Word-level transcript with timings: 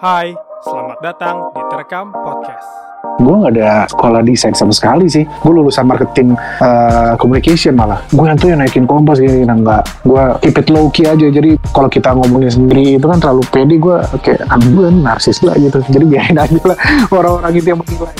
Hai, 0.00 0.32
selamat 0.64 0.98
datang 1.04 1.52
di 1.52 1.60
Terekam 1.68 2.08
Podcast. 2.08 2.64
gue 3.20 3.36
nggak 3.36 3.52
ada 3.52 3.84
sekolah 3.84 4.24
desain 4.24 4.56
sama 4.56 4.72
sekali 4.72 5.04
sih. 5.12 5.28
Gue 5.44 5.52
lulusan 5.52 5.84
marketing 5.84 6.40
uh, 6.64 7.12
communication 7.20 7.76
malah. 7.76 8.00
Gue 8.08 8.24
yang 8.24 8.40
tuh 8.40 8.48
yang 8.48 8.64
naikin 8.64 8.88
kompas 8.88 9.20
gini 9.20 9.44
nah 9.44 9.60
nggak. 9.60 9.84
Gue 10.08 10.24
keep 10.40 10.56
it 10.56 10.72
low 10.72 10.88
key 10.88 11.04
aja. 11.04 11.28
Jadi 11.28 11.60
kalau 11.76 11.92
kita 11.92 12.16
ngomongin 12.16 12.48
sendiri 12.48 12.96
itu 12.96 13.04
kan 13.04 13.20
terlalu 13.20 13.44
pede. 13.52 13.76
Gue 13.76 14.00
kayak 14.24 14.48
ah, 14.48 14.56
gue 14.56 14.88
narsis 14.88 15.44
lah 15.44 15.52
gitu. 15.60 15.84
Jadi 15.84 16.04
biarin 16.08 16.40
aja 16.40 16.60
lah. 16.64 16.78
Orang-orang 17.20 17.52
itu 17.60 17.68
yang 17.68 17.80
menilai. 17.84 18.16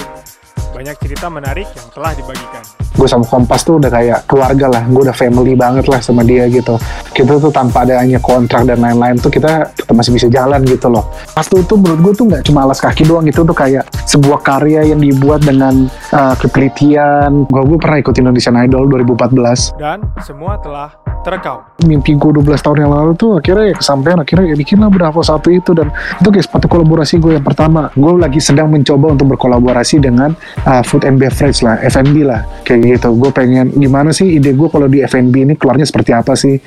Banyak 0.77 0.97
cerita 1.01 1.33
menarik 1.33 1.65
yang 1.65 1.89
telah 1.97 2.13
dibagikan. 2.13 2.90
Gue 3.01 3.09
sama 3.09 3.25
Kompas 3.25 3.65
tuh 3.65 3.81
udah 3.81 3.89
kayak 3.89 4.29
keluarga 4.29 4.69
lah. 4.69 4.83
Gue 4.85 5.09
udah 5.09 5.17
family 5.17 5.57
banget 5.57 5.89
lah 5.89 6.05
sama 6.05 6.21
dia 6.21 6.45
gitu. 6.53 6.77
Kita 7.17 7.41
tuh 7.41 7.49
tanpa 7.49 7.89
adanya 7.89 8.21
kontrak 8.21 8.69
dan 8.69 8.85
lain-lain 8.85 9.17
tuh 9.17 9.33
kita 9.33 9.73
kita 9.73 9.93
masih 9.97 10.13
bisa 10.13 10.29
jalan 10.29 10.61
gitu 10.69 10.93
loh. 10.93 11.09
Pas 11.33 11.49
tuh 11.49 11.65
tuh 11.65 11.81
menurut 11.81 12.13
gue 12.13 12.13
tuh 12.21 12.25
nggak 12.29 12.43
cuma 12.45 12.69
alas 12.69 12.77
kaki 12.85 13.09
doang 13.09 13.25
itu 13.25 13.41
tuh 13.41 13.57
kayak 13.57 13.89
sebuah 14.05 14.45
karya 14.45 14.93
yang 14.93 15.01
dibuat 15.01 15.41
dengan 15.41 15.89
uh, 16.13 16.37
ketelitian. 16.37 17.49
Gue 17.49 17.63
gue 17.65 17.79
pernah 17.81 17.97
ikut 18.05 18.13
Indonesian 18.21 18.61
Idol 18.61 18.85
2014 18.93 19.81
Dan 19.81 20.05
semua 20.21 20.61
telah 20.61 20.93
terekam. 21.21 21.65
mimpi 21.85 22.17
gue 22.17 22.33
12 22.33 22.61
tahun 22.61 22.79
yang 22.85 22.93
lalu 22.93 23.13
tuh 23.17 23.41
akhirnya 23.41 23.73
ya 23.73 23.77
kesampaian 23.77 24.19
akhirnya 24.21 24.53
ya 24.53 24.57
bikin 24.57 24.81
lah 24.81 24.93
Bravo 24.93 25.21
satu 25.25 25.49
itu. 25.49 25.73
Dan 25.73 25.89
itu 25.93 26.29
kayak 26.29 26.45
sepatu 26.45 26.67
kolaborasi 26.69 27.17
gue 27.21 27.41
yang 27.41 27.45
pertama. 27.45 27.89
Gue 27.97 28.17
lagi 28.21 28.41
sedang 28.41 28.69
mencoba 28.69 29.17
untuk 29.17 29.37
berkolaborasi 29.37 30.01
dengan 30.01 30.33
uh, 30.65 30.83
food 30.85 31.05
and 31.09 31.17
beverage 31.21 31.61
lah 31.65 31.81
F&B 31.81 32.25
lah. 32.25 32.45
Kayak 32.65 32.81
gitu 32.97 33.15
gue 33.15 33.31
pengen 33.31 33.71
gimana 33.75 34.11
sih 34.11 34.39
ide 34.39 34.51
gue 34.55 34.69
kalau 34.71 34.91
di 34.91 35.03
F&B 35.07 35.35
ini 35.47 35.55
keluarnya 35.55 35.87
seperti 35.87 36.11
apa 36.11 36.35
sih 36.35 36.59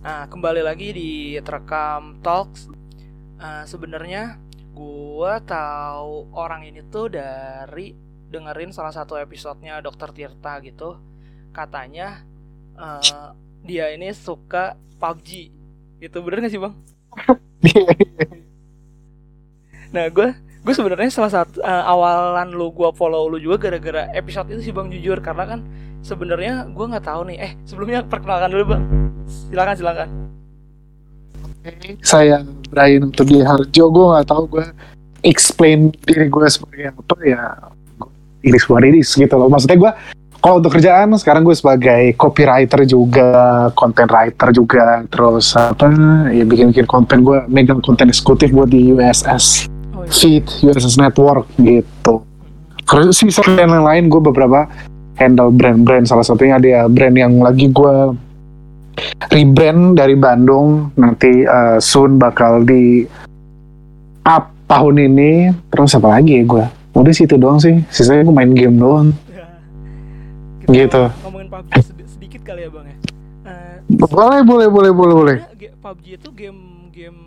Nah, 0.00 0.24
kembali 0.32 0.64
lagi 0.64 0.96
di 0.96 1.10
Terekam 1.44 2.24
Talks. 2.24 2.72
Eh, 3.36 3.64
Sebenarnya 3.68 4.40
gua 4.72 5.44
tahu 5.44 6.32
orang 6.32 6.64
ini 6.64 6.80
tuh 6.88 7.12
dari 7.12 7.92
dengerin 8.32 8.72
salah 8.72 8.96
satu 8.96 9.20
episodenya 9.20 9.84
Dokter 9.84 10.08
Tirta 10.16 10.56
gitu. 10.64 10.96
Katanya 11.52 12.24
eh, 12.80 13.28
dia 13.60 13.92
ini 13.92 14.08
suka 14.16 14.74
PUBG. 14.96 15.52
Itu 16.00 16.24
bener 16.24 16.48
gak 16.48 16.52
sih 16.52 16.60
bang? 16.60 16.74
Nah, 19.90 20.06
gue 20.06 20.30
gue 20.60 20.74
sebenarnya 20.76 21.08
salah 21.08 21.32
satu 21.32 21.64
eh, 21.64 21.84
awalan 21.88 22.52
lu 22.52 22.68
gua 22.68 22.92
follow 22.92 23.32
lu 23.32 23.40
juga 23.40 23.56
gara-gara 23.68 24.12
episode 24.12 24.52
itu 24.52 24.68
sih 24.68 24.72
bang 24.76 24.92
jujur 24.92 25.16
karena 25.24 25.56
kan 25.56 25.60
sebenarnya 26.04 26.68
gua 26.76 26.96
nggak 26.96 27.06
tahu 27.08 27.32
nih. 27.32 27.38
Eh 27.40 27.52
sebelumnya 27.64 28.04
perkenalkan 28.04 28.52
dulu 28.52 28.76
bang. 28.76 28.82
Silakan 29.48 29.76
silakan. 29.76 30.08
saya 32.00 32.40
Brian 32.72 33.12
untuk 33.12 33.28
di 33.28 33.44
Harjo 33.44 33.92
gue 33.92 34.06
nggak 34.16 34.32
tahu 34.32 34.48
gue 34.48 34.64
explain 35.28 35.92
diri 36.08 36.32
gue 36.32 36.46
sebagai 36.48 36.88
apa 36.88 37.14
ya 37.20 37.42
ini 38.40 38.56
what 38.72 38.80
it 38.80 38.96
is 38.96 39.12
gitu 39.12 39.36
loh 39.36 39.52
maksudnya 39.52 39.76
gue 39.76 39.92
kalau 40.40 40.56
untuk 40.56 40.72
kerjaan 40.72 41.12
sekarang 41.20 41.44
gue 41.44 41.52
sebagai 41.52 42.16
copywriter 42.16 42.88
juga 42.88 43.68
content 43.76 44.08
writer 44.08 44.48
juga 44.56 45.04
terus 45.12 45.52
apa 45.52 45.92
ya 46.32 46.48
bikin 46.48 46.72
bikin 46.72 46.88
konten 46.88 47.20
gue 47.20 47.44
megang 47.52 47.84
konten 47.84 48.08
eksekutif 48.08 48.48
buat 48.56 48.72
di 48.72 48.96
USS. 48.96 49.68
Feed 50.08 50.44
USS 50.62 50.96
Network 50.96 51.44
gitu. 51.56 52.24
Sih 53.10 53.28
dan 53.54 53.70
yang 53.70 53.84
lain 53.84 54.08
gue 54.08 54.18
beberapa 54.18 54.66
handle 55.14 55.52
brand-brand. 55.52 56.08
Salah 56.08 56.24
satunya 56.24 56.56
ada 56.56 56.88
brand 56.88 57.14
yang 57.14 57.38
lagi 57.38 57.68
gue 57.68 57.94
rebrand 59.28 59.94
dari 59.94 60.16
Bandung. 60.16 60.90
Nanti 60.96 61.44
uh, 61.44 61.78
soon 61.78 62.16
bakal 62.16 62.64
di 62.64 63.04
up 64.24 64.50
tahun 64.66 65.06
ini. 65.06 65.32
Terus 65.68 65.94
apa 65.94 66.18
lagi 66.18 66.40
ya 66.40 66.44
gue 66.44 66.64
udah 66.90 67.14
situ 67.14 67.38
doang 67.38 67.58
sih. 67.58 67.78
Sisanya 67.88 68.24
gue 68.24 68.34
main 68.34 68.50
game 68.50 68.74
doang. 68.74 69.08
Kita 70.60 70.70
Gitu. 70.70 71.02
ngomongin 71.26 71.48
PUBG 71.48 71.70
sedi- 71.82 72.06
sedikit 72.06 72.40
kali 72.42 72.62
ya 72.62 72.70
bang 72.70 72.86
ya. 72.86 72.96
Eh, 73.44 73.76
boleh 74.06 74.40
boleh 74.42 74.68
boleh 74.68 74.90
boleh 74.90 75.14
boleh. 75.14 75.36
PUBG 75.80 76.06
itu 76.14 76.28
game 76.30 76.60
game 76.90 77.18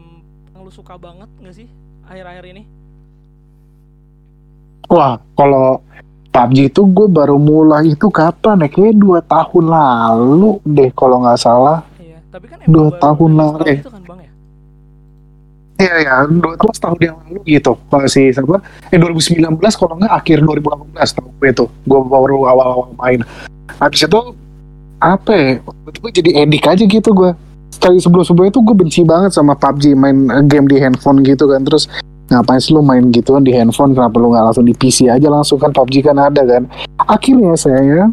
yang 0.51 0.61
lu 0.61 0.71
suka 0.71 0.95
banget 0.95 1.27
nggak 1.39 1.55
sih 1.55 1.67
akhir-akhir 2.07 2.45
ini? 2.49 2.63
wah 4.87 5.17
kalau 5.33 5.81
PUBG 6.29 6.69
itu 6.69 6.81
gue 6.85 7.07
baru 7.07 7.37
mulai 7.37 7.93
itu 7.93 8.09
kapan 8.09 8.65
ya 8.65 8.67
kayaknya 8.67 8.93
dua 8.97 9.19
tahun 9.21 9.65
lalu 9.69 10.51
deh 10.65 10.89
kalau 10.93 11.21
nggak 11.21 11.39
salah 11.39 11.85
Iya. 11.97 12.17
Tapi 12.29 12.45
kan 12.49 12.57
Dua 12.65 12.89
tahun 12.97 13.31
lalu, 13.37 13.57
tahun 13.61 13.69
eh. 13.69 13.77
itu 13.79 13.89
kan 13.89 14.01
bang 14.03 14.19
ya. 14.19 14.31
Iya 15.73 15.95
ya, 15.99 16.15
dua 16.29 16.53
tahun 16.57 16.73
setahun 16.73 16.99
yang 17.01 17.17
lalu 17.21 17.39
gitu. 17.49 17.71
Kalau 17.89 18.05
si 18.07 18.21
siapa? 18.29 18.57
Eh 18.89 18.97
2019 18.97 19.41
kalau 19.59 19.93
nggak 19.97 20.13
akhir 20.13 20.37
2018 20.41 21.15
tahun 21.17 21.31
gue 21.37 21.49
itu. 21.49 21.65
Gue 21.85 21.99
baru 22.05 22.37
awal-awal 22.45 22.89
main. 22.97 23.21
Habis 23.81 24.05
itu 24.05 24.19
apa 24.97 25.31
ya? 25.33 25.45
Itu 25.89 26.07
jadi 26.09 26.29
edik 26.45 26.65
aja 26.65 26.83
gitu 26.85 27.09
gue. 27.13 27.31
Sekali 27.83 27.99
sebelum-sebelumnya 27.99 28.51
itu 28.55 28.61
gue 28.63 28.75
benci 28.79 29.01
banget 29.03 29.35
sama 29.35 29.59
PUBG 29.59 29.91
main 29.91 30.15
eh, 30.31 30.39
game 30.47 30.71
di 30.71 30.79
handphone 30.79 31.19
gitu 31.19 31.51
kan. 31.51 31.67
Terus 31.67 31.91
ngapain 32.31 32.55
sih 32.63 32.71
lu 32.71 32.79
main 32.79 33.11
gituan 33.11 33.43
di 33.43 33.51
handphone? 33.51 33.91
Kenapa 33.91 34.23
lu 34.23 34.31
nggak 34.31 34.39
langsung 34.47 34.63
di 34.63 34.71
PC 34.71 35.11
aja 35.11 35.27
langsung 35.27 35.59
kan 35.59 35.75
PUBG 35.75 36.07
kan 36.07 36.15
ada 36.15 36.47
kan? 36.47 36.63
Akhirnya 36.95 37.59
saya 37.59 38.07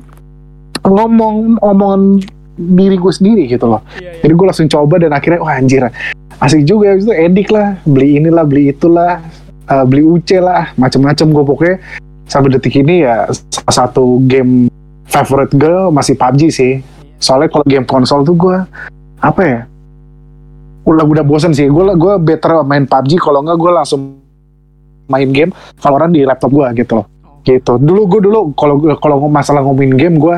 ngomong 0.82 1.62
omongan 1.62 2.18
diri 2.58 2.98
gue 2.98 3.12
sendiri 3.14 3.46
gitu 3.46 3.70
loh. 3.70 3.78
Iya 4.02 4.10
iya. 4.10 4.26
Jadi 4.26 4.32
gue 4.34 4.46
langsung 4.50 4.66
coba 4.66 4.94
dan 4.98 5.14
akhirnya 5.14 5.38
wah 5.38 5.54
anjir 5.54 5.86
asik 6.42 6.66
juga 6.66 6.90
habis 6.90 7.06
itu 7.06 7.14
edik 7.14 7.54
lah 7.54 7.78
beli 7.86 8.18
inilah 8.18 8.42
beli 8.42 8.74
itulah 8.74 9.22
eh, 9.70 9.84
beli 9.86 10.02
UC 10.02 10.42
lah 10.42 10.74
macem-macem 10.74 11.30
gue 11.30 11.44
pokoknya 11.46 11.78
sampai 12.26 12.58
detik 12.58 12.74
ini 12.74 13.06
ya 13.06 13.30
salah 13.54 13.86
satu 13.86 14.18
game 14.26 14.66
favorite 15.06 15.54
gue 15.54 15.94
masih 15.94 16.18
PUBG 16.18 16.42
sih 16.50 16.72
soalnya 17.22 17.54
kalau 17.54 17.62
game 17.70 17.86
konsol 17.86 18.26
tuh 18.26 18.34
gue 18.34 18.58
apa 19.20 19.42
ya? 19.44 19.60
Udah 20.88 21.04
udah 21.04 21.24
bosen 21.24 21.52
sih. 21.52 21.68
Gue 21.68 21.84
gue 21.94 22.12
better 22.20 22.64
main 22.64 22.88
PUBG 22.88 23.20
kalau 23.20 23.44
nggak 23.44 23.56
gue 23.60 23.70
langsung 23.70 24.00
main 25.06 25.28
game. 25.30 25.52
Valorant 25.78 26.12
di 26.12 26.24
laptop 26.24 26.50
gue 26.50 26.66
gitu 26.80 26.92
loh. 27.00 27.06
Gitu. 27.44 27.72
Dulu 27.76 28.00
gue 28.08 28.20
dulu 28.24 28.40
kalau 28.56 28.80
kalau 28.96 29.16
masalah 29.28 29.60
ngomongin 29.64 29.96
game 29.96 30.16
gue 30.16 30.36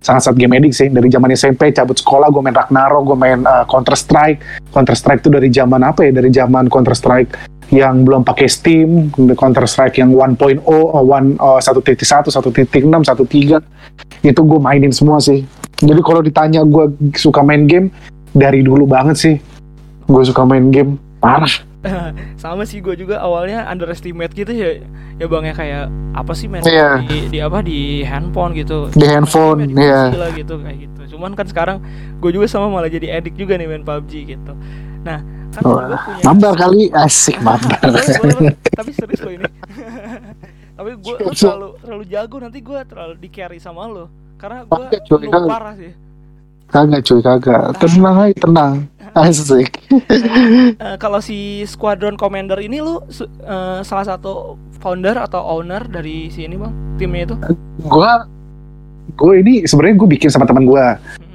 sangat-sangat 0.00 0.36
game 0.38 0.54
addict 0.56 0.74
sih. 0.76 0.88
Dari 0.88 1.08
zaman 1.10 1.30
SMP 1.34 1.70
cabut 1.74 1.98
sekolah 1.98 2.30
gue 2.30 2.42
main 2.42 2.56
Ragnarok 2.56 3.02
gue 3.12 3.16
main 3.18 3.40
uh, 3.44 3.64
Counter 3.66 3.94
Strike. 3.98 4.38
Counter 4.70 4.96
Strike 4.96 5.20
itu 5.26 5.30
dari 5.32 5.48
zaman 5.50 5.80
apa 5.82 6.06
ya? 6.06 6.12
Dari 6.14 6.30
zaman 6.30 6.70
Counter 6.70 6.94
Strike 6.94 7.56
yang 7.74 8.06
belum 8.06 8.22
pakai 8.22 8.46
Steam 8.46 9.10
Counter 9.34 9.66
Strike 9.66 9.98
yang 9.98 10.14
1.0 10.14 10.62
oh, 10.70 11.02
one 11.02 11.34
uh, 11.42 11.58
1.1 11.58 11.98
1.6 11.98 12.30
1.3 12.30 14.22
itu 14.22 14.40
gue 14.42 14.60
mainin 14.62 14.94
semua 14.94 15.18
sih. 15.18 15.42
Jadi 15.82 16.00
kalau 16.00 16.22
ditanya 16.22 16.62
gue 16.62 16.94
suka 17.18 17.42
main 17.42 17.66
game 17.66 17.90
dari 18.32 18.62
dulu 18.62 18.86
banget 18.86 19.16
sih. 19.18 19.34
Gue 20.06 20.22
suka 20.22 20.46
main 20.46 20.70
game. 20.70 20.98
Parah 21.18 21.50
Sama 22.42 22.62
sih 22.64 22.78
gue 22.80 22.94
juga 22.94 23.18
awalnya 23.18 23.64
underestimate 23.66 24.32
gitu 24.32 24.52
ya. 24.52 24.82
Ya 25.16 25.26
bang 25.26 25.48
ya 25.48 25.54
kayak 25.56 25.84
apa 26.12 26.32
sih 26.36 26.44
main 26.44 26.60
Iya. 26.64 27.00
di, 27.08 27.18
di 27.32 27.38
apa 27.40 27.64
di 27.64 28.04
handphone 28.04 28.52
gitu. 28.52 28.92
Di 28.92 29.06
handphone, 29.08 29.64
iya. 29.72 30.12
PC 30.12 30.16
lah 30.20 30.30
gitu 30.36 30.54
kayak 30.60 30.78
gitu. 30.84 31.00
Cuman 31.16 31.32
kan 31.32 31.46
sekarang 31.48 31.80
gue 32.20 32.30
juga 32.30 32.46
sama 32.48 32.68
malah 32.68 32.92
jadi 32.92 33.16
edik 33.20 33.36
juga 33.36 33.56
nih 33.56 33.64
main 33.64 33.84
PUBG 33.84 34.12
gitu. 34.36 34.52
Nah 35.04 35.24
kan 35.56 35.62
gue 35.64 35.96
punya 36.04 36.22
mabar 36.28 36.52
kali 36.52 36.92
asik 36.92 37.40
mabar 37.40 37.80
boleh. 38.20 38.52
tapi 38.76 38.90
serius 38.92 39.24
lo 39.24 39.30
ini 39.32 39.48
tapi 40.76 40.90
gue 41.00 41.14
lu 41.16 41.32
terlalu 41.32 41.68
terlalu 41.80 42.04
jago 42.12 42.36
nanti 42.44 42.58
gue 42.60 42.78
terlalu 42.84 43.14
di 43.16 43.28
carry 43.32 43.56
sama 43.56 43.88
lo 43.88 44.12
karena 44.36 44.68
gue 44.68 45.48
parah 45.48 45.74
sih 45.80 45.92
kagak 46.68 47.00
cuy 47.08 47.20
kagak 47.24 47.72
tenang 47.80 48.16
aja 48.20 48.36
tenang 48.36 48.74
asik. 49.16 49.70
Eh, 50.76 50.96
kalau 51.00 51.24
si 51.24 51.64
squadron 51.64 52.20
commander 52.20 52.60
ini 52.60 52.84
lu 52.84 53.00
eh, 53.08 53.80
salah 53.80 54.04
satu 54.04 54.60
founder 54.82 55.16
atau 55.16 55.40
owner 55.40 55.88
dari 55.88 56.28
si 56.28 56.44
ini 56.44 56.60
bang? 56.60 56.72
Timnya 57.00 57.32
itu? 57.32 57.36
Gue 57.80 58.12
gue 59.16 59.34
ini 59.40 59.54
sebenarnya 59.64 59.96
gue 59.96 60.08
bikin 60.18 60.28
sama 60.28 60.44
teman 60.44 60.68
gue 60.68 60.84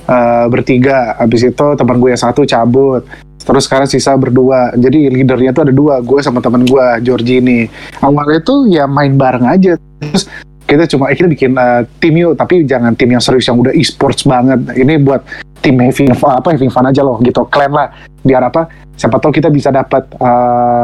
eh, 0.06 0.46
bertiga. 0.52 1.18
Habis 1.18 1.50
itu 1.50 1.66
teman 1.74 1.98
gue 1.98 2.10
yang 2.14 2.22
satu 2.22 2.46
cabut. 2.46 3.02
Terus 3.42 3.66
sekarang 3.66 3.90
sisa 3.90 4.14
berdua. 4.14 4.78
Jadi 4.78 5.10
leadernya 5.10 5.52
tuh 5.56 5.66
ada 5.66 5.74
dua. 5.74 5.98
Gue 6.06 6.22
sama 6.22 6.40
teman 6.44 6.68
gue 6.70 6.86
Georgie 7.02 7.42
ini 7.42 7.66
awalnya 8.06 8.40
tuh 8.46 8.70
ya 8.70 8.86
main 8.86 9.18
bareng 9.18 9.46
aja. 9.50 9.74
Terus 10.02 10.30
kita 10.72 10.88
cuma 10.88 11.12
eh, 11.12 11.20
bikin 11.20 11.52
eh, 11.52 11.84
tim 12.00 12.16
yuk 12.16 12.40
tapi 12.40 12.64
jangan 12.64 12.96
tim 12.96 13.12
yang 13.12 13.20
serius 13.20 13.52
yang 13.52 13.60
udah 13.60 13.76
e-sports 13.76 14.24
banget. 14.24 14.64
Ini 14.72 15.04
buat 15.04 15.20
tim 15.60 15.76
having 15.84 16.16
fun, 16.16 16.32
apa 16.40 16.56
having 16.56 16.72
fun 16.72 16.88
aja 16.88 17.04
loh 17.04 17.20
gitu. 17.20 17.44
Clan 17.52 17.76
lah. 17.76 17.92
Biar 18.24 18.48
apa 18.48 18.72
siapa 18.96 19.20
tahu 19.20 19.36
kita 19.36 19.52
bisa 19.52 19.68
dapat 19.68 20.08
eh, 20.16 20.84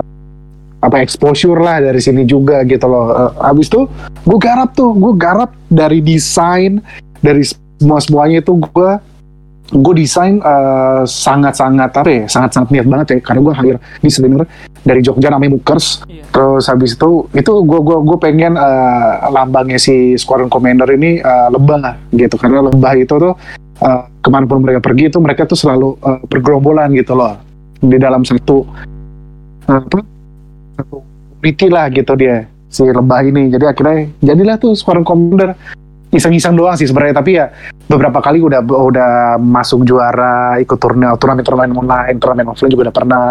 apa 0.77 0.97
exposure 0.99 1.57
lah 1.63 1.79
dari 1.79 2.03
sini 2.03 2.27
juga 2.27 2.67
gitu 2.67 2.83
loh. 2.83 3.15
Eh, 3.15 3.31
habis 3.47 3.71
tuh 3.71 3.87
gue 4.27 4.39
garap 4.43 4.75
tuh. 4.75 4.91
Gue 4.91 5.15
garap 5.15 5.55
dari 5.71 6.03
desain 6.03 6.83
dari 7.23 7.47
semua 7.79 8.03
semuanya 8.03 8.43
itu 8.43 8.59
gue 8.59 8.91
gue 9.67 9.93
desain 9.99 10.39
eh, 10.39 11.03
sangat-sangat 11.03 11.91
apa 11.91 12.07
ya 12.07 12.23
sangat-sangat 12.31 12.69
niat 12.71 12.87
banget 12.87 13.07
ya 13.11 13.17
karena 13.19 13.39
gue 13.43 13.53
hire 13.53 13.79
desainer 13.99 14.43
dari 14.87 15.03
Jogja 15.03 15.27
namanya 15.27 15.59
Mukers. 15.59 16.07
Iya. 16.07 16.23
terus 16.31 16.71
habis 16.71 16.95
itu 16.95 17.27
itu 17.35 17.51
gue 17.67 17.79
gua 17.83 17.99
gue 17.99 18.17
pengen 18.23 18.55
eh, 18.55 19.13
lambangnya 19.27 19.75
si 19.75 20.15
Squadron 20.15 20.47
Commander 20.47 20.87
ini 20.95 21.19
eh, 21.19 21.47
lebah 21.51 21.99
gitu. 22.15 22.39
Karena 22.39 22.63
lebah 22.63 22.95
itu 22.95 23.11
tuh 23.11 23.35
eh, 23.83 24.01
ke 24.23 24.29
mana 24.31 24.47
pun 24.47 24.63
mereka 24.63 24.79
pergi 24.79 25.11
itu 25.11 25.19
mereka 25.19 25.43
tuh 25.43 25.59
selalu 25.59 25.99
eh, 25.99 26.19
bergerombolan 26.31 26.95
gitu 26.95 27.19
loh. 27.19 27.35
Di 27.83 27.99
dalam 27.99 28.23
satu 28.23 28.63
apa 29.67 29.99
satu 30.79 31.03
community 31.43 31.67
lah 31.67 31.91
gitu 31.91 32.13
dia 32.15 32.47
si 32.71 32.87
lebah 32.87 33.19
ini. 33.27 33.51
Jadi 33.51 33.65
akhirnya 33.67 34.07
jadilah 34.23 34.55
tuh 34.55 34.71
Squadron 34.79 35.03
Commander 35.03 35.51
iseng-iseng 36.11 36.55
doang 36.55 36.75
sih 36.79 36.87
sebenarnya. 36.87 37.15
Tapi 37.19 37.31
ya 37.35 37.45
beberapa 37.87 38.19
kali 38.23 38.39
udah 38.43 38.63
udah 38.63 39.11
masuk 39.39 39.83
juara 39.87 40.59
ikut 40.59 40.77
turnamen 40.79 41.15
turnamen 41.19 41.43
turnamen 41.43 41.71
online 41.75 42.17
turnamen 42.19 42.47
offline 42.51 42.71
juga 42.71 42.91
udah 42.91 42.95
pernah 42.95 43.23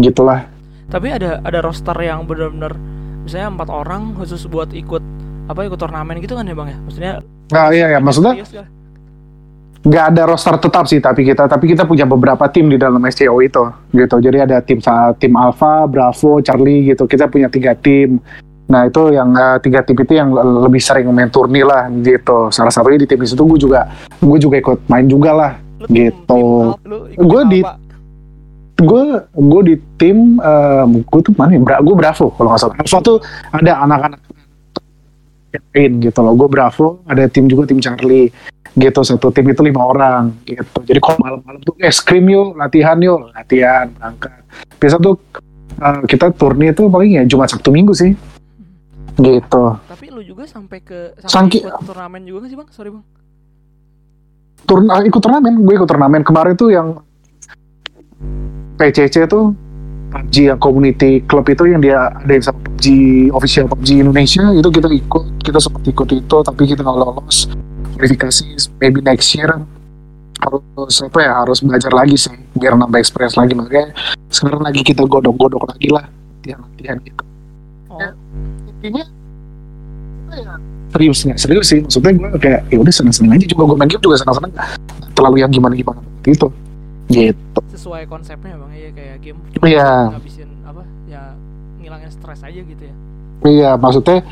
gitulah. 0.00 0.40
Tapi 0.88 1.08
ada 1.12 1.40
ada 1.44 1.58
roster 1.60 1.96
yang 2.00 2.24
benar-benar 2.24 2.76
misalnya 3.24 3.48
empat 3.60 3.68
orang 3.68 4.16
khusus 4.16 4.48
buat 4.48 4.72
ikut 4.72 5.04
apa 5.48 5.60
ikut 5.64 5.80
turnamen 5.80 6.20
gitu 6.20 6.36
kan 6.36 6.48
ya 6.48 6.54
bang 6.56 6.68
ya? 6.72 6.78
Maksudnya 6.84 7.12
nah 7.48 7.72
iya 7.72 7.86
ya 7.96 7.98
maksudnya 8.00 8.44
nggak 9.78 10.04
ada 10.12 10.22
roster 10.28 10.58
tetap 10.58 10.84
sih 10.90 11.00
tapi 11.00 11.24
kita 11.24 11.48
tapi 11.48 11.70
kita 11.70 11.86
punya 11.88 12.04
beberapa 12.04 12.44
tim 12.50 12.68
di 12.68 12.76
dalam 12.76 13.00
SCO 13.08 13.40
itu 13.40 13.64
gitu. 13.94 14.16
Jadi 14.20 14.38
ada 14.42 14.60
tim 14.60 14.80
tim 15.16 15.32
Alpha 15.36 15.88
Bravo 15.88 16.44
Charlie 16.44 16.92
gitu. 16.92 17.08
Kita 17.08 17.30
punya 17.30 17.48
tiga 17.48 17.72
tim 17.78 18.20
nah 18.68 18.84
itu 18.84 19.00
yang 19.10 19.32
eh, 19.32 19.56
tiga 19.58 19.80
tim 19.80 19.96
itu 19.96 20.12
yang 20.12 20.28
le- 20.28 20.68
lebih 20.68 20.76
sering 20.78 21.08
main 21.08 21.28
turni 21.28 21.64
lah 21.64 21.88
gitu. 21.98 22.48
Salah 22.48 22.68
satunya 22.68 23.00
di 23.00 23.08
tim 23.08 23.16
itu 23.18 23.32
gue 23.34 23.58
juga 23.58 23.88
gue 24.20 24.38
juga 24.38 24.56
ikut 24.56 24.78
main 24.86 25.04
juga 25.04 25.30
lah 25.32 25.52
Lu 25.78 25.86
Gitu. 25.88 26.42
tim 27.16 27.48
di- 27.48 27.64
gue 28.78 29.02
gue 29.24 29.62
di 29.64 29.74
tim 29.96 30.36
gue 31.02 31.20
tuh 31.22 31.32
mana 31.32 31.50
ya? 31.50 31.60
Bra- 31.60 31.80
gue 31.80 31.94
Bravo 31.94 32.30
kalau 32.30 32.52
nggak 32.52 32.60
salah. 32.60 33.02
Tuh 33.02 33.18
ada 33.50 33.72
anak-anak 33.82 34.20
lain 35.72 35.92
gitu 35.98 36.18
loh. 36.20 36.34
Gue 36.36 36.48
Bravo 36.48 37.00
ada 37.04 37.24
tim 37.24 37.48
juga 37.48 37.64
tim 37.64 37.80
Charlie 37.80 38.28
gitu. 38.74 39.00
Satu 39.00 39.32
tim 39.32 39.48
itu 39.48 39.64
lima 39.64 39.80
orang 39.80 40.30
gitu. 40.44 40.84
Jadi 40.84 40.98
kalau 40.98 41.18
malam-malam 41.18 41.60
tuh 41.64 41.74
es 41.80 41.98
krim 41.98 42.28
yuk 42.28 42.52
latihan 42.54 43.00
yuk 43.00 43.32
latihan 43.32 43.88
berangkat. 43.90 44.44
Biasa 44.76 44.96
tuh 44.98 45.14
eh, 45.74 46.00
kita 46.04 46.30
turni 46.32 46.68
itu 46.68 46.84
paling 46.86 47.10
ya 47.16 47.24
Jumat 47.24 47.48
Sabtu 47.48 47.72
Minggu 47.72 47.96
sih 47.96 48.12
gitu 49.18 49.64
Tapi 49.84 50.06
lu 50.08 50.22
juga 50.22 50.44
sampai 50.44 50.78
ke 50.78 51.12
sampai 51.18 51.28
Sangki- 51.28 51.60
ikut 51.60 51.82
turnamen 51.84 52.22
juga 52.22 52.38
nggak 52.40 52.50
sih 52.50 52.56
bang? 52.56 52.68
Sorry 52.70 52.90
bang. 52.90 53.04
turn 54.60 54.84
ah, 54.86 55.00
ikut 55.00 55.18
turnamen 55.18 55.54
gue 55.60 55.74
ikut 55.74 55.86
turnamen 55.86 56.22
kemarin 56.22 56.54
tuh 56.54 56.68
yang 56.68 57.00
PCC 58.76 59.26
tuh 59.26 59.54
PUBG 60.08 60.34
yang 60.46 60.58
community 60.58 61.20
club 61.22 61.44
itu 61.46 61.64
yang 61.66 61.80
dia 61.80 62.08
ada 62.10 62.28
yang 62.28 62.40
sama 62.42 62.58
PUBG 62.62 62.86
official 63.30 63.66
PUBG 63.66 64.00
Indonesia 64.00 64.44
itu 64.50 64.68
kita 64.68 64.88
ikut 64.88 65.24
kita 65.38 65.58
sempat 65.58 65.82
ikut 65.84 66.08
itu 66.10 66.36
tapi 66.40 66.62
kita 66.64 66.80
nggak 66.80 66.96
lolos 66.96 67.48
verifikasi 67.94 68.46
maybe 68.78 69.00
next 69.00 69.32
year 69.32 69.50
harus 70.38 70.94
apa 71.00 71.18
ya 71.18 71.32
harus 71.36 71.58
belajar 71.58 71.90
lagi 71.90 72.14
sih 72.14 72.30
biar 72.52 72.72
nambah 72.74 72.96
experience 72.96 73.34
lagi 73.34 73.52
makanya 73.52 73.90
sekarang 74.28 74.62
lagi 74.62 74.80
kita 74.80 75.02
godok-godok 75.02 75.66
lagi 75.66 75.88
lah 75.88 76.06
latihan-latihan 76.36 76.98
gitu 77.02 77.24
Oh, 77.88 77.98
Ya. 77.98 78.12
Intinya 78.78 79.04
apa 80.28 80.36
ya, 80.38 80.54
serius 80.92 81.18
nggak 81.24 81.38
serius 81.40 81.66
sih 81.66 81.80
maksudnya 81.82 82.12
gue 82.14 82.28
kayak 82.38 82.60
ya 82.70 82.78
udah 82.78 82.94
seneng-seneng 82.94 83.32
aja 83.34 83.46
juga 83.48 83.62
gue 83.74 83.76
main 83.76 83.90
game 83.90 84.02
juga 84.02 84.16
seneng-seneng 84.22 84.50
nggak 84.54 84.68
terlalu 85.16 85.36
yang 85.42 85.50
gimana-gimana 85.50 86.00
gitu 86.22 86.52
gitu 87.08 87.60
sesuai 87.78 88.10
konsepnya 88.10 88.58
bang 88.58 88.72
ya 88.74 88.90
kayak 88.90 89.16
game. 89.22 89.38
Iya. 89.62 89.88
Ngabisin 90.12 90.50
apa? 90.66 90.82
Ya 91.06 91.22
ngilangin 91.78 92.10
stres 92.10 92.40
aja 92.42 92.60
gitu 92.60 92.82
ya. 92.82 92.94
iya 93.46 93.70
maksudnya 93.78 94.26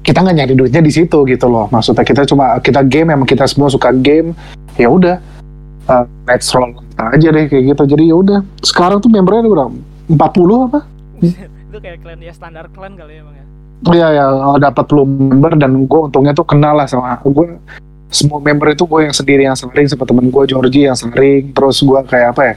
kita 0.00 0.24
nggak 0.24 0.36
nyari 0.40 0.54
duitnya 0.56 0.80
di 0.80 0.88
situ 0.88 1.18
gitu 1.28 1.46
loh 1.52 1.68
maksudnya 1.68 2.00
kita 2.00 2.24
cuma 2.24 2.56
kita 2.64 2.80
game 2.82 3.12
emang 3.12 3.28
kita 3.28 3.44
semua 3.44 3.68
suka 3.68 3.92
game 3.92 4.32
ya 4.80 4.88
udah 4.88 5.20
uh, 5.86 6.08
let's 6.24 6.48
roll 6.56 6.72
aja 6.96 7.28
deh 7.28 7.44
kayak 7.44 7.76
gitu 7.76 7.92
jadi 7.92 8.08
ya 8.08 8.16
udah 8.18 8.40
sekarang 8.64 9.04
tuh 9.04 9.12
membernya 9.12 9.46
berapa 9.46 9.68
40 10.08 10.66
apa 10.72 10.80
itu 11.68 11.78
kayak 11.78 11.98
klan 12.00 12.18
ya 12.24 12.32
standar 12.32 12.66
klan 12.72 12.96
kali 12.96 13.20
ya 13.20 13.22
bang 13.28 13.36
ya. 13.36 13.46
Iya 13.82 14.08
ya 14.14 14.24
dapat 14.62 14.86
lu 14.94 15.02
member 15.02 15.58
dan 15.58 15.74
gue 15.90 16.00
untungnya 16.06 16.30
tuh 16.30 16.46
kenal 16.46 16.78
lah 16.78 16.86
sama 16.86 17.18
gue 17.18 17.58
semua 18.12 18.38
member 18.38 18.70
itu 18.70 18.86
gue 18.86 19.10
yang 19.10 19.16
sendiri 19.16 19.42
yang 19.42 19.58
sering 19.58 19.90
sama 19.90 20.06
temen 20.06 20.30
gue 20.30 20.42
Georgie 20.46 20.86
yang 20.86 20.94
sering. 20.94 21.50
Terus 21.50 21.82
gue 21.82 22.00
kayak 22.06 22.38
apa 22.38 22.42
ya 22.46 22.54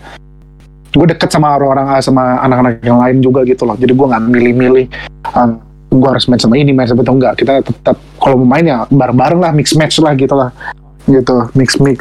gue 0.96 1.06
deket 1.12 1.28
sama 1.34 1.58
orang-orang 1.58 1.98
sama 2.00 2.40
anak-anak 2.46 2.80
yang 2.86 3.02
lain 3.02 3.26
juga 3.26 3.42
gitu 3.42 3.66
loh. 3.66 3.74
Jadi 3.74 3.90
gue 3.98 4.06
nggak 4.06 4.24
milih-milih 4.30 4.86
uh, 5.34 5.50
gue 5.96 6.10
harus 6.14 6.30
main 6.30 6.38
sama 6.38 6.62
ini 6.62 6.70
main 6.78 6.86
sama 6.86 7.02
itu 7.02 7.14
enggak. 7.18 7.34
Kita 7.42 7.66
tetap 7.66 7.98
kalau 8.22 8.46
mau 8.46 8.54
main 8.54 8.66
ya 8.70 8.86
bareng-bareng 8.94 9.42
lah 9.42 9.50
mix 9.50 9.74
match 9.74 9.98
lah 9.98 10.14
gitu 10.14 10.38
lah. 10.38 10.54
Gitu 11.10 11.36
mix 11.58 11.82
mix 11.82 12.00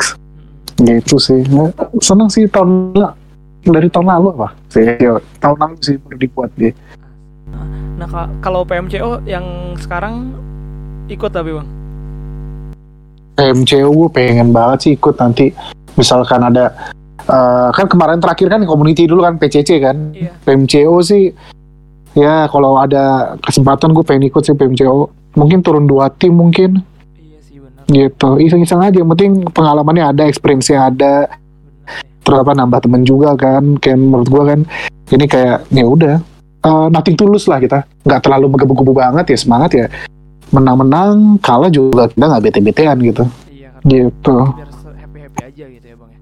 gitu 0.84 1.16
sih. 1.16 1.40
Seneng 2.04 2.28
sih 2.28 2.44
tahun 2.44 2.92
dari 3.64 3.88
tahun 3.88 4.04
lalu 4.04 4.36
apa? 4.36 4.52
Sih 4.68 4.84
tahun 5.40 5.56
lalu 5.56 5.76
sih 5.80 5.96
baru 5.96 6.16
dibuat 6.20 6.52
dia 6.60 6.76
Nah 7.94 8.06
ka- 8.06 8.30
kalau 8.40 8.62
PMCO 8.62 9.22
yang 9.24 9.44
sekarang 9.76 10.34
ikut 11.06 11.30
tapi 11.30 11.52
bang. 11.52 11.68
MCU 13.36 13.90
gue 13.90 14.08
pengen 14.08 14.50
banget 14.50 14.78
sih 14.80 14.92
ikut 14.94 15.14
nanti 15.14 15.50
misalkan 15.94 16.38
ada 16.40 16.70
eh, 17.20 17.68
kan 17.70 17.86
kemarin 17.86 18.18
terakhir 18.18 18.46
kan 18.48 18.62
community 18.62 19.04
dulu 19.04 19.22
kan 19.22 19.34
PCC 19.36 19.78
kan 19.80 20.10
Iya. 20.12 20.30
PMCO 20.40 20.94
sih 21.00 21.34
ya 22.14 22.46
kalau 22.46 22.76
ada 22.76 23.34
kesempatan 23.40 23.90
gue 23.90 24.02
pengen 24.02 24.28
ikut 24.28 24.38
sih 24.40 24.52
PMCO 24.52 25.10
mungkin 25.34 25.60
turun 25.60 25.82
dua 25.84 26.06
tim 26.08 26.30
mungkin 26.32 26.78
Iya 27.12 27.38
sih 27.40 27.58
benar. 27.58 27.82
gitu 27.88 28.38
iseng-iseng 28.38 28.78
aja 28.80 28.94
yang 28.94 29.10
penting 29.10 29.42
pengalamannya 29.48 30.04
ada 30.08 30.22
experience-nya 30.24 30.88
ada 30.88 31.26
Benar, 31.26 31.34
ya. 31.90 32.22
terus 32.22 32.38
apa 32.38 32.52
nambah 32.54 32.80
temen 32.80 33.02
juga 33.02 33.34
kan 33.34 33.76
kayak 33.76 33.98
menurut 33.98 34.28
gue 34.28 34.42
kan 34.46 34.60
ini 35.10 35.26
kayak 35.26 35.66
ya 35.68 35.84
udah 35.84 36.16
eh, 36.64 36.86
nothing 36.90 37.16
tulus 37.16 37.44
lah 37.46 37.60
kita. 37.60 37.84
Nggak 38.02 38.20
terlalu 38.24 38.46
menggebu-gebu 38.56 38.92
banget 38.96 39.36
ya 39.36 39.38
semangat 39.38 39.70
ya. 39.76 39.86
Menang-menang 40.50 41.36
kalah 41.44 41.68
juga 41.68 42.08
kita 42.08 42.24
nggak 42.24 42.42
bete-betean 42.48 42.96
gitu. 43.04 43.24
Iya 43.52 43.70
gitu. 43.84 44.36
Biar 44.56 44.70
happy 44.96 45.18
happy 45.20 45.40
aja 45.44 45.64
gitu 45.68 45.86
ya 45.86 45.96
bang 45.98 46.10
ya. 46.10 46.20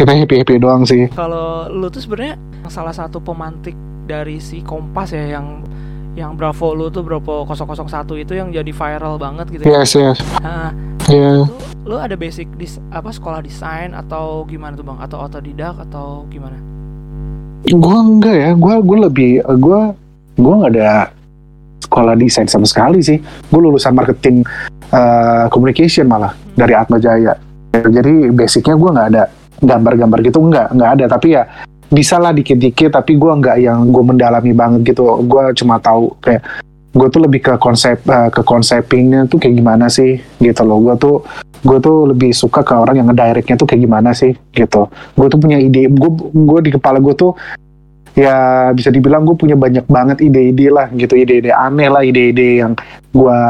kita 0.00 0.16
happy 0.16 0.34
happy 0.40 0.54
doang 0.56 0.88
sih. 0.88 1.12
Kalau 1.12 1.68
lu 1.68 1.92
tuh 1.92 2.00
sebenarnya 2.00 2.40
salah 2.72 2.96
satu 2.96 3.20
pemantik 3.20 3.76
dari 4.08 4.40
si 4.40 4.64
Kompas 4.64 5.12
ya 5.12 5.36
yang 5.36 5.60
yang 6.18 6.34
Bravo 6.34 6.74
lu 6.74 6.90
tuh 6.90 7.06
Bravo 7.06 7.46
001 7.46 7.86
itu 8.18 8.32
yang 8.34 8.50
jadi 8.50 8.72
viral 8.74 9.14
banget 9.16 9.46
gitu 9.54 9.62
ya. 9.66 9.82
yes 9.82 9.94
yes 9.94 10.18
Nah, 10.42 10.74
ya 11.06 11.46
lu 11.86 11.96
ada 11.96 12.14
basic 12.14 12.46
dis 12.58 12.78
apa 12.90 13.10
sekolah 13.10 13.42
desain 13.42 13.94
atau 13.96 14.44
gimana 14.46 14.76
tuh 14.78 14.86
bang? 14.86 14.98
Atau 15.02 15.18
otodidak 15.22 15.74
atau 15.88 16.28
gimana? 16.30 16.58
gue 17.60 17.96
enggak 18.00 18.36
ya 18.40 18.50
gue 18.56 18.74
gue 18.80 18.98
lebih 19.04 19.32
gue 19.44 19.80
gue 20.40 20.54
nggak 20.64 20.72
ada 20.80 21.12
sekolah 21.84 22.16
desain 22.16 22.48
sama 22.48 22.64
sekali 22.64 23.04
sih 23.04 23.20
gue 23.20 23.60
lulusan 23.60 23.92
marketing 23.92 24.40
eh, 24.88 25.44
communication 25.52 26.08
malah 26.08 26.32
dari 26.56 26.72
Atma 26.72 26.96
Jaya 26.96 27.36
jadi 27.76 28.32
basicnya 28.32 28.80
gue 28.80 28.90
nggak 28.90 29.08
ada 29.12 29.22
gambar-gambar 29.60 30.18
gitu 30.24 30.40
nggak 30.40 30.66
nggak 30.72 30.90
ada 30.96 31.04
tapi 31.12 31.36
ya 31.36 31.44
bisa 31.90 32.22
lah 32.22 32.30
dikit-dikit 32.30 32.94
tapi 32.94 33.18
gue 33.18 33.32
nggak 33.34 33.56
yang 33.58 33.90
gue 33.90 34.02
mendalami 34.06 34.54
banget 34.54 34.94
gitu. 34.94 35.02
Gue 35.26 35.50
cuma 35.58 35.82
tahu 35.82 36.14
kayak 36.22 36.46
gue 36.90 37.06
tuh 37.10 37.22
lebih 37.22 37.42
ke 37.42 37.54
konsep 37.58 38.02
eh, 38.06 38.30
ke 38.30 38.42
konsepingnya 38.46 39.26
tuh 39.26 39.42
kayak 39.42 39.58
gimana 39.58 39.90
sih 39.90 40.22
gitu 40.38 40.62
loh. 40.62 40.78
Gue 40.78 40.94
tuh 40.94 41.16
gue 41.60 41.78
tuh 41.82 42.08
lebih 42.14 42.32
suka 42.32 42.64
ke 42.64 42.72
orang 42.72 43.02
yang 43.02 43.10
ngedirectnya 43.10 43.58
tuh 43.58 43.66
kayak 43.66 43.82
gimana 43.84 44.14
sih 44.14 44.32
gitu. 44.54 44.86
Gue 45.18 45.26
tuh 45.26 45.38
punya 45.42 45.58
ide 45.58 45.90
gue 45.90 46.10
gue 46.30 46.60
di 46.62 46.70
kepala 46.70 47.02
gue 47.02 47.14
tuh 47.18 47.34
ya 48.14 48.70
bisa 48.74 48.90
dibilang 48.90 49.22
gue 49.22 49.38
punya 49.38 49.54
banyak 49.54 49.86
banget 49.86 50.18
ide-ide 50.22 50.66
lah 50.70 50.90
gitu. 50.94 51.14
Ide-ide 51.18 51.50
aneh 51.50 51.90
lah 51.90 52.06
ide-ide 52.06 52.62
yang 52.62 52.78
gue 53.10 53.40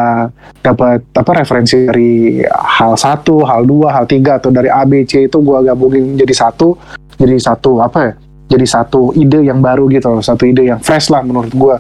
dapat 0.65 1.05
apa 1.13 1.31
referensi 1.45 1.89
dari 1.89 2.41
hal 2.49 2.97
satu 2.97 3.45
hal 3.45 3.69
dua 3.69 3.93
hal 3.93 4.09
tiga 4.09 4.41
atau 4.41 4.49
dari 4.49 4.73
A 4.73 4.85
B 4.89 5.05
C 5.05 5.29
itu 5.29 5.39
gue 5.41 5.59
gabungin 5.65 6.17
jadi 6.17 6.33
satu 6.33 6.77
jadi 7.21 7.37
satu 7.37 7.85
apa 7.85 7.99
ya 8.09 8.13
jadi 8.51 8.67
satu 8.67 9.15
ide 9.15 9.47
yang 9.47 9.63
baru 9.63 9.87
gitu 9.89 10.11
loh 10.11 10.23
satu 10.23 10.43
ide 10.43 10.67
yang 10.67 10.83
fresh 10.83 11.09
lah 11.09 11.23
menurut 11.23 11.55
gue 11.55 11.77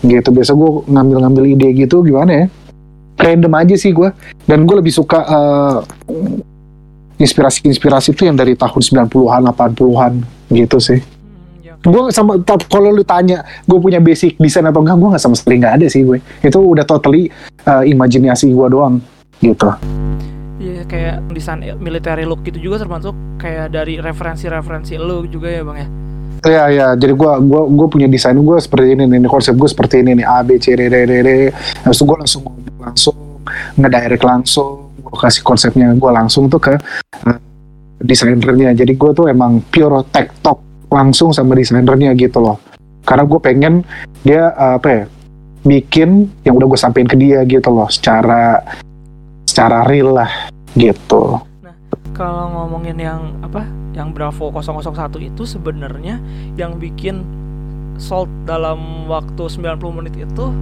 gitu 0.00 0.32
biasa 0.32 0.56
gue 0.56 0.70
ngambil-ngambil 0.88 1.44
ide 1.44 1.68
gitu 1.76 2.00
gimana 2.00 2.32
ya? 2.32 2.46
Random 3.20 3.52
aja 3.52 3.76
sih 3.76 3.92
gue 3.92 4.08
dan 4.48 4.64
gue 4.64 4.76
lebih 4.80 4.96
suka 4.96 5.20
eh, 5.28 5.78
inspirasi-inspirasi 7.20 8.16
itu 8.16 8.24
yang 8.24 8.32
dari 8.32 8.56
tahun 8.56 8.80
90-an 8.80 9.52
80-an 9.52 10.12
gitu 10.56 10.80
sih. 10.80 11.04
Hmm, 11.04 11.60
ya. 11.60 11.74
gue 11.76 12.02
sama 12.16 12.40
kalau 12.64 12.88
lu 12.88 13.04
tanya 13.04 13.44
gue 13.68 13.76
punya 13.76 14.00
basic 14.00 14.40
desain 14.40 14.64
atau 14.64 14.80
enggak 14.80 14.96
gue 14.96 15.08
nggak 15.12 15.22
sama 15.22 15.36
sekali 15.36 15.60
nggak 15.60 15.84
ada 15.84 15.86
sih 15.92 16.00
gue. 16.00 16.16
Itu 16.40 16.64
udah 16.64 16.88
totally 16.88 17.28
uh, 17.68 17.84
imajinasi 17.84 18.48
gue 18.56 18.66
doang 18.72 19.04
gitu 19.44 19.68
Iya 20.60 20.84
kayak 20.84 21.32
desain 21.32 21.64
military 21.80 22.28
look 22.28 22.44
gitu 22.44 22.60
juga 22.60 22.84
termasuk 22.84 23.16
kayak 23.40 23.72
dari 23.72 23.96
referensi-referensi 23.96 25.00
lu 25.00 25.24
juga 25.24 25.48
ya 25.48 25.64
bang 25.64 25.78
ya. 25.80 25.88
Iya 26.40 26.64
iya, 26.72 26.88
jadi 26.96 27.16
gua 27.16 27.40
gua 27.40 27.64
gua 27.64 27.86
punya 27.88 28.08
desain 28.08 28.36
gua 28.36 28.60
seperti 28.60 28.92
ini 28.92 29.08
nih, 29.08 29.24
konsep 29.24 29.56
gue 29.56 29.68
seperti 29.68 30.04
ini 30.04 30.20
nih 30.20 30.26
A 30.28 30.44
B 30.44 30.60
C 30.60 30.76
D 30.76 30.92
D 30.92 31.08
D 31.08 31.12
D. 31.24 31.28
Habis 31.84 32.00
gue 32.00 32.16
langsung 32.16 32.42
langsung 32.76 33.16
ngedirect 33.76 34.24
langsung, 34.24 34.92
gue 35.00 35.16
kasih 35.20 35.44
konsepnya 35.44 35.92
gue 35.96 36.10
langsung 36.12 36.48
tuh 36.48 36.60
ke 36.60 36.76
uh, 37.24 37.38
desainernya. 38.04 38.72
Jadi 38.72 38.96
gue 39.00 39.10
tuh 39.16 39.28
emang 39.28 39.64
pure 39.68 40.04
tech 40.12 40.32
talk 40.44 40.60
langsung 40.88 41.32
sama 41.32 41.56
desainernya 41.56 42.12
gitu 42.16 42.40
loh. 42.40 42.56
Karena 43.04 43.24
gue 43.24 43.40
pengen 43.40 43.84
dia 44.24 44.52
uh, 44.56 44.76
apa 44.80 44.88
ya 44.88 45.02
bikin 45.64 46.24
yang 46.44 46.56
udah 46.56 46.68
gue 46.68 46.80
sampein 46.80 47.08
ke 47.08 47.16
dia 47.20 47.44
gitu 47.44 47.68
loh, 47.68 47.88
secara 47.92 48.64
secara 49.50 49.82
real 49.90 50.14
lah 50.14 50.30
gitu. 50.78 51.42
Kalau 52.14 52.46
ngomongin 52.54 52.94
yang 53.02 53.34
apa, 53.42 53.66
yang 53.90 54.14
Bravo 54.14 54.54
001 54.54 55.18
itu 55.18 55.42
sebenarnya 55.42 56.22
yang 56.54 56.78
bikin 56.78 57.26
sold 57.98 58.30
dalam 58.46 59.10
waktu 59.10 59.50
90 59.50 59.98
menit 59.98 60.14
itu 60.14 60.54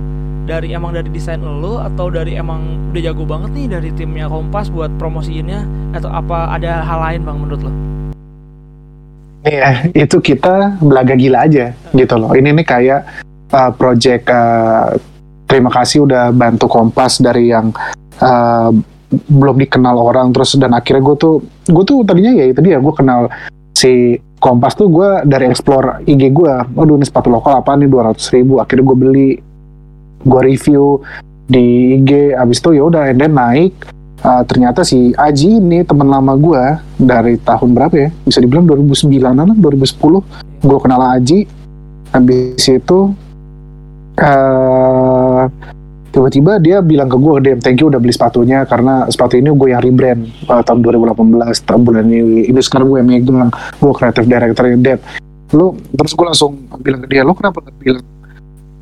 dari 0.48 0.72
emang 0.72 0.96
dari 0.96 1.12
desain 1.12 1.44
lo 1.44 1.84
atau 1.84 2.08
dari 2.08 2.40
emang 2.40 2.88
udah 2.88 3.02
jago 3.04 3.28
banget 3.28 3.52
nih 3.52 3.66
dari 3.68 3.90
timnya 3.92 4.32
Kompas 4.32 4.72
buat 4.72 4.88
promosiinnya 4.96 5.68
atau 5.92 6.08
apa 6.08 6.56
ada 6.56 6.80
hal 6.80 6.98
lain 7.04 7.20
bang 7.28 7.36
menurut 7.36 7.60
lo? 7.68 7.72
Iya, 9.44 9.92
itu 9.92 10.18
kita 10.18 10.80
belaga 10.80 11.14
gila 11.14 11.44
aja 11.44 11.76
gitu 11.92 12.14
loh. 12.16 12.32
Ini 12.32 12.50
nih 12.56 12.66
kayak 12.66 13.00
uh, 13.52 13.70
project 13.76 14.24
uh, 14.32 14.96
terima 15.46 15.68
kasih 15.68 16.08
udah 16.08 16.32
bantu 16.32 16.66
Kompas 16.66 17.20
dari 17.20 17.52
yang 17.52 17.70
uh, 18.22 18.70
belum 19.08 19.56
dikenal 19.56 19.96
orang 19.96 20.36
terus 20.36 20.52
dan 20.60 20.76
akhirnya 20.76 21.00
gue 21.00 21.16
tuh 21.16 21.34
gue 21.64 21.84
tuh 21.88 22.04
tadinya 22.04 22.32
ya 22.36 22.52
itu 22.52 22.60
dia 22.60 22.76
gue 22.76 22.92
kenal 22.92 23.32
si 23.72 24.20
Kompas 24.38 24.78
tuh 24.78 24.86
gue 24.86 25.26
dari 25.26 25.50
explore 25.50 26.06
IG 26.06 26.30
gue 26.30 26.54
waduh 26.78 26.94
ini 26.94 27.02
sepatu 27.02 27.26
lokal 27.26 27.58
apa 27.58 27.74
nih? 27.74 27.90
200 27.90 28.34
ribu 28.38 28.62
akhirnya 28.62 28.84
gue 28.86 28.96
beli. 28.98 29.30
Gue 30.22 30.40
review 30.46 31.02
di 31.50 31.98
IG 31.98 32.38
abis 32.38 32.62
itu 32.62 32.78
ya 32.78 32.82
udah 32.86 33.10
and 33.10 33.18
then 33.18 33.34
naik. 33.34 33.74
Uh, 34.18 34.42
ternyata 34.46 34.82
si 34.82 35.14
Aji 35.14 35.62
ini 35.62 35.86
teman 35.86 36.10
lama 36.10 36.38
gue 36.38 36.62
dari 37.02 37.34
tahun 37.42 37.74
berapa 37.74 37.94
ya? 37.98 38.08
Bisa 38.26 38.38
dibilang 38.38 38.66
2009an 38.66 39.58
2010 39.58 39.98
gue 40.62 40.78
kenal 40.78 41.02
Aji. 41.18 41.46
Habis 42.14 42.62
itu 42.62 43.10
uh, 44.22 45.42
tiba-tiba 46.18 46.58
dia 46.58 46.82
bilang 46.82 47.06
ke 47.06 47.14
gue 47.14 47.32
DM 47.46 47.60
thank 47.62 47.78
you 47.78 47.86
udah 47.86 48.02
beli 48.02 48.10
sepatunya 48.10 48.66
karena 48.66 49.06
sepatu 49.06 49.38
ini 49.38 49.54
gue 49.54 49.68
yang 49.70 49.78
rebrand 49.78 50.26
uh, 50.50 50.66
tahun 50.66 50.82
2018 50.82 51.62
tahun 51.62 51.80
bulan 51.86 52.04
ini 52.10 52.50
ini 52.50 52.58
sekarang 52.58 52.90
gue 52.90 52.98
yang 52.98 53.08
megang 53.08 53.54
gue 53.54 53.92
kreatif 53.94 54.26
director 54.26 54.66
Dep 54.82 55.00
lu 55.54 55.78
terus 55.94 56.12
gue 56.18 56.26
langsung 56.26 56.58
bilang 56.82 57.06
ke 57.06 57.08
dia 57.08 57.22
lo 57.22 57.38
kenapa 57.38 57.62
gak 57.62 57.78
bilang 57.78 58.02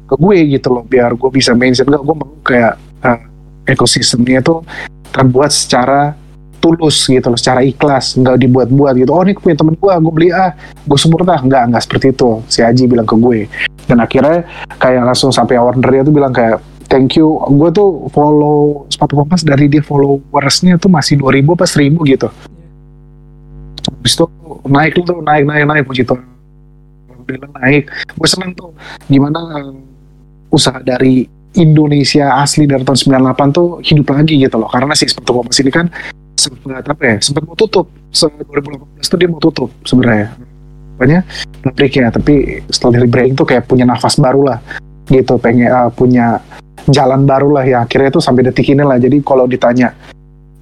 ke 0.06 0.14
gue 0.14 0.36
gitu 0.56 0.68
loh 0.70 0.84
biar 0.86 1.12
gue 1.18 1.30
bisa 1.34 1.52
mention? 1.52 1.86
Gak 1.90 2.02
gue 2.02 2.14
mau 2.14 2.30
kayak 2.46 2.74
uh, 3.02 3.18
ekosistemnya 3.66 4.40
itu 4.40 4.62
terbuat 5.10 5.50
secara 5.50 6.14
tulus 6.62 7.06
gitu 7.06 7.30
loh 7.30 7.38
secara 7.38 7.62
ikhlas 7.62 8.18
nggak 8.18 8.38
dibuat-buat 8.42 8.94
gitu. 8.98 9.10
Oh 9.12 9.22
ini 9.22 9.34
punya 9.36 9.58
temen 9.58 9.74
gue 9.74 9.92
gue 9.92 10.12
beli 10.14 10.28
ah 10.30 10.54
gue 10.86 10.98
support 10.98 11.26
ah 11.26 11.38
nggak 11.42 11.74
nggak 11.74 11.82
seperti 11.82 12.14
itu. 12.14 12.30
Si 12.46 12.62
Aji 12.62 12.86
bilang 12.86 13.06
ke 13.06 13.14
gue. 13.18 13.50
Dan 13.86 14.02
akhirnya 14.02 14.46
kayak 14.78 15.02
langsung 15.06 15.30
sampai 15.30 15.58
ordernya 15.58 16.02
tuh 16.06 16.14
bilang 16.14 16.34
kayak 16.34 16.58
thank 16.88 17.18
you. 17.18 17.38
Gue 17.52 17.70
tuh 17.70 18.08
follow 18.10 18.86
sepatu 18.90 19.18
kompas 19.18 19.42
dari 19.42 19.68
dia 19.70 19.82
followersnya 19.82 20.78
tuh 20.78 20.90
masih 20.90 21.20
2000 21.20 21.54
apa 21.54 21.66
1000 21.66 22.12
gitu. 22.12 22.28
Habis 23.86 24.12
itu 24.18 24.26
naik 24.66 24.92
tuh 25.02 25.18
naik 25.22 25.44
naik 25.46 25.64
naik 25.66 25.84
puji 25.86 26.02
Tuhan. 26.06 26.22
Alhamdulillah 27.10 27.50
naik. 27.62 27.84
Gue 28.14 28.28
seneng 28.28 28.50
tuh 28.54 28.70
gimana 29.06 29.38
uh, 29.38 29.74
usaha 30.50 30.78
dari 30.82 31.26
Indonesia 31.56 32.36
asli 32.42 32.68
dari 32.68 32.84
tahun 32.84 32.98
98 33.22 33.56
tuh 33.56 33.68
hidup 33.82 34.06
lagi 34.12 34.34
gitu 34.38 34.56
loh. 34.58 34.68
Karena 34.70 34.92
si 34.94 35.06
sepatu 35.08 35.42
kompas 35.42 35.58
ini 35.62 35.70
kan 35.70 35.86
sempat 36.36 36.84
apa 36.84 37.02
ya 37.02 37.16
sempat 37.22 37.42
mau 37.46 37.56
tutup. 37.56 37.86
Se 38.12 38.28
2018 38.28 39.02
tuh 39.02 39.18
dia 39.18 39.28
mau 39.30 39.40
tutup 39.40 39.70
sebenarnya. 39.86 40.34
Banyak 40.96 41.22
pabrik 41.60 41.92
ya 42.00 42.08
tapi 42.08 42.64
setelah 42.72 43.00
dari 43.02 43.08
branding 43.08 43.36
tuh 43.36 43.46
kayak 43.48 43.68
punya 43.68 43.84
nafas 43.84 44.16
baru 44.18 44.54
lah 44.54 44.58
gitu. 45.08 45.38
Pengen 45.38 45.70
uh, 45.70 45.90
punya 45.92 46.40
jalan 46.90 47.26
baru 47.26 47.52
lah 47.54 47.64
ya. 47.66 47.78
Akhirnya 47.84 48.10
tuh 48.14 48.22
sampai 48.22 48.46
detik 48.46 48.72
ini 48.72 48.82
lah 48.82 48.98
jadi 48.98 49.18
kalau 49.22 49.46
ditanya 49.46 49.94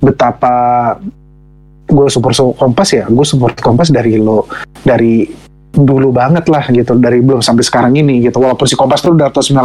betapa 0.01 0.55
gue 1.85 2.07
support 2.09 2.35
kompas 2.57 2.89
ya 2.97 3.05
gue 3.09 3.27
support 3.29 3.55
kompas 3.61 3.93
dari 3.93 4.17
lo 4.17 4.49
dari 4.85 5.29
dulu 5.75 6.15
banget 6.15 6.47
lah 6.49 6.65
gitu. 6.71 6.97
Dari 6.97 7.21
belum 7.21 7.43
sampai 7.45 7.65
sekarang 7.67 7.93
ini 7.99 8.25
gitu. 8.25 8.39
Walaupun 8.41 8.67
si 8.69 8.75
kompas 8.79 9.03
tuh 9.03 9.17
udah 9.17 9.31
tahun 9.31 9.65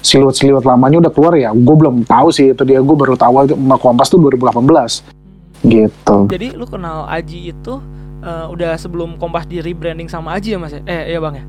98 0.00 0.02
siluet 0.04 0.36
siluet 0.36 0.64
lamanya 0.64 1.06
udah 1.06 1.12
keluar 1.12 1.34
ya 1.38 1.50
gue 1.54 1.74
belum 1.76 2.04
tahu 2.04 2.28
sih 2.32 2.52
itu 2.52 2.62
dia. 2.66 2.82
Gue 2.82 2.96
baru 2.96 3.14
tahu 3.14 3.46
itu 3.46 3.54
kompas 3.78 4.08
tuh 4.10 4.20
2018 4.20 5.66
gitu. 5.66 6.18
Jadi 6.30 6.48
lu 6.52 6.66
kenal 6.68 7.08
Aji 7.08 7.50
itu 7.50 7.80
uh, 8.22 8.46
udah 8.52 8.76
sebelum 8.76 9.16
Kompas 9.16 9.48
di 9.48 9.58
rebranding 9.64 10.06
sama 10.06 10.36
Aji 10.36 10.54
ya 10.54 10.58
mas 10.60 10.72
ya? 10.76 10.82
Eh 10.84 11.16
iya 11.16 11.18
bang 11.18 11.34
ya? 11.42 11.46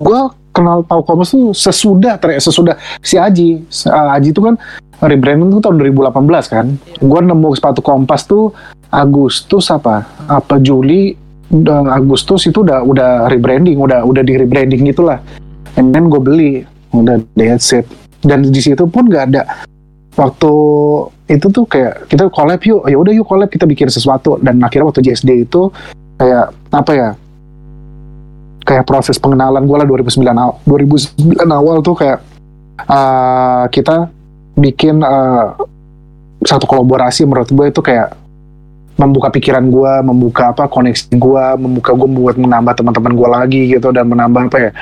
gue 0.00 0.20
kenal 0.60 0.84
tahu 0.84 1.00
kompas 1.00 1.32
tuh 1.32 1.56
sesudah 1.56 2.20
ter 2.20 2.36
sesudah 2.36 2.76
si 3.00 3.16
Aji. 3.16 3.64
Uh, 3.88 4.12
Aji 4.12 4.36
itu 4.36 4.44
kan 4.44 4.60
rebranding 5.00 5.48
tuh 5.48 5.64
tahun 5.64 5.80
2018 5.80 6.52
kan? 6.52 6.66
Gue 7.00 7.20
nemu 7.24 7.48
sepatu 7.56 7.80
kompas 7.80 8.28
tuh 8.28 8.52
Agustus 8.92 9.72
apa? 9.72 10.04
Apa 10.28 10.60
Juli 10.60 11.16
udah 11.48 11.96
Agustus 11.96 12.46
itu 12.46 12.62
udah 12.62 12.84
udah 12.84 13.26
rebranding 13.32 13.80
udah 13.80 14.04
udah 14.04 14.20
di 14.20 14.36
rebranding 14.36 14.84
gitulah. 14.84 15.24
And 15.80 15.96
then 15.96 16.12
gue 16.12 16.20
beli 16.20 16.52
udah 16.92 17.16
that's 17.34 17.72
it 17.72 17.88
dan 18.20 18.44
di 18.44 18.60
situ 18.60 18.84
pun 18.84 19.08
gak 19.08 19.32
ada. 19.32 19.42
Waktu 20.18 20.52
itu 21.30 21.46
tuh 21.48 21.64
kayak 21.64 22.10
kita 22.10 22.28
collab 22.28 22.60
yuk 22.66 22.84
ya 22.84 22.96
udah 22.98 23.12
yuk 23.14 23.24
collab 23.24 23.48
kita 23.48 23.64
bikin 23.64 23.88
sesuatu. 23.88 24.36
Dan 24.42 24.60
akhirnya 24.60 24.92
waktu 24.92 25.00
JSD 25.00 25.48
itu 25.48 25.72
kayak 26.20 26.52
apa 26.74 26.92
ya 26.92 27.08
kayak 28.70 28.86
proses 28.86 29.18
pengenalan 29.18 29.66
gue 29.66 29.76
lah 29.82 29.86
2009 29.90 30.30
awal 30.30 30.56
2009 30.62 31.42
awal 31.50 31.76
tuh 31.82 31.98
kayak 31.98 32.22
uh, 32.86 33.66
kita 33.66 34.06
bikin 34.54 35.02
uh, 35.02 35.58
satu 36.46 36.70
kolaborasi 36.70 37.26
menurut 37.26 37.50
gue 37.50 37.66
itu 37.66 37.82
kayak 37.82 38.14
membuka 38.94 39.32
pikiran 39.32 39.64
gue, 39.72 39.92
membuka 40.04 40.52
apa 40.52 40.68
koneksi 40.68 41.16
gue, 41.16 41.44
membuka 41.56 41.96
gue 41.96 42.08
buat 42.14 42.36
menambah 42.36 42.78
teman-teman 42.78 43.12
gue 43.16 43.28
lagi 43.32 43.60
gitu 43.72 43.88
dan 43.90 44.06
menambah 44.06 44.52
apa 44.52 44.58
ya 44.60 44.72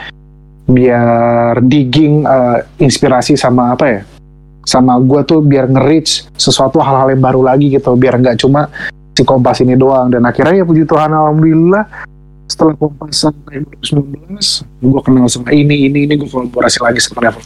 biar 0.69 1.65
digging 1.65 2.29
uh, 2.29 2.61
inspirasi 2.77 3.41
sama 3.41 3.73
apa 3.73 3.85
ya 3.89 4.01
sama 4.69 5.01
gue 5.01 5.25
tuh 5.25 5.41
biar 5.41 5.65
nge-reach 5.65 6.29
sesuatu 6.37 6.77
hal-hal 6.85 7.09
yang 7.17 7.25
baru 7.25 7.41
lagi 7.41 7.73
gitu 7.73 7.97
biar 7.97 8.21
nggak 8.21 8.37
cuma 8.37 8.69
si 9.17 9.25
kompas 9.25 9.65
ini 9.65 9.81
doang. 9.81 10.13
Dan 10.13 10.29
akhirnya 10.29 10.61
ya 10.61 10.65
puji 10.69 10.85
Tuhan 10.85 11.09
alhamdulillah 11.09 11.89
setelah 12.49 12.75
kompas 12.81 13.29
sampai 13.29 13.61
2019 13.85 14.65
gue 14.65 15.01
kenal 15.05 15.29
sama 15.29 15.53
ini 15.53 15.85
ini 15.87 16.09
ini 16.09 16.17
gue 16.17 16.27
kolaborasi 16.27 16.81
lagi 16.81 16.99
sama 17.05 17.29
Level 17.29 17.45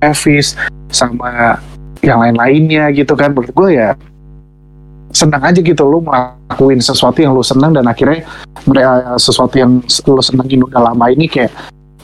Levis 0.00 0.54
sama 0.88 1.58
yang 2.00 2.22
lain-lainnya 2.22 2.88
gitu 2.94 3.12
kan. 3.18 3.34
Menurut 3.34 3.52
gue 3.52 3.68
ya 3.76 3.92
senang 5.10 5.42
aja 5.42 5.58
gitu 5.58 5.82
lo 5.82 5.98
ngelakuin 6.06 6.78
sesuatu 6.78 7.18
yang 7.18 7.34
lo 7.34 7.42
senang 7.42 7.74
dan 7.74 7.84
akhirnya 7.90 8.22
mereka 8.62 9.18
sesuatu 9.18 9.58
yang 9.58 9.82
lo 10.06 10.22
senengin 10.22 10.62
udah 10.62 10.94
lama 10.94 11.10
ini 11.10 11.26
kayak 11.26 11.50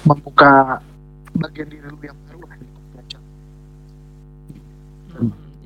membuka 0.03 0.83
bagian 1.39 1.71
diri 1.71 1.87
lo 1.87 2.03
yang 2.03 2.19
baru 2.27 2.39
lah 2.43 2.59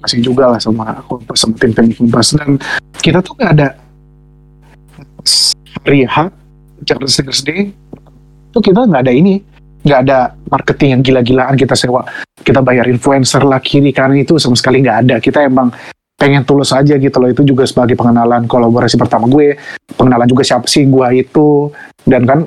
masih 0.05 0.21
juga 0.21 0.53
lah 0.53 0.61
sama 0.61 1.01
kompas 1.09 1.41
sama 1.41 1.57
tim 1.57 1.73
tim 1.73 1.89
kompas 1.97 2.37
dan 2.37 2.61
kita 3.01 3.25
tuh 3.25 3.33
gak 3.41 3.57
ada 3.57 3.69
hari 5.81 6.05
H 6.05 6.29
Charles 6.85 7.43
Day 7.45 7.73
itu 8.51 8.59
kita 8.59 8.83
nggak 8.87 9.03
ada 9.07 9.15
ini 9.15 9.41
nggak 9.81 10.01
ada 10.07 10.37
marketing 10.53 10.99
yang 10.99 11.01
gila-gilaan 11.01 11.57
kita 11.57 11.73
sewa. 11.73 12.05
Kita 12.41 12.61
bayar 12.61 12.89
influencer 12.89 13.41
lah 13.45 13.61
kiri 13.61 13.93
kanan 13.93 14.21
itu 14.21 14.37
sama 14.37 14.57
sekali 14.57 14.85
nggak 14.85 14.99
ada. 15.09 15.17
Kita 15.23 15.45
emang 15.45 15.73
pengen 16.21 16.45
tulus 16.45 16.77
aja 16.77 17.01
gitu 17.01 17.17
loh. 17.17 17.33
Itu 17.33 17.43
juga 17.49 17.65
sebagai 17.65 17.97
pengenalan 17.97 18.45
kolaborasi 18.45 19.01
pertama 19.01 19.25
gue 19.25 19.57
pengenalan 19.97 20.29
juga 20.29 20.45
siapa 20.45 20.69
sih 20.69 20.85
gue 20.85 21.09
itu. 21.17 21.73
Dan 22.05 22.29
kan 22.29 22.39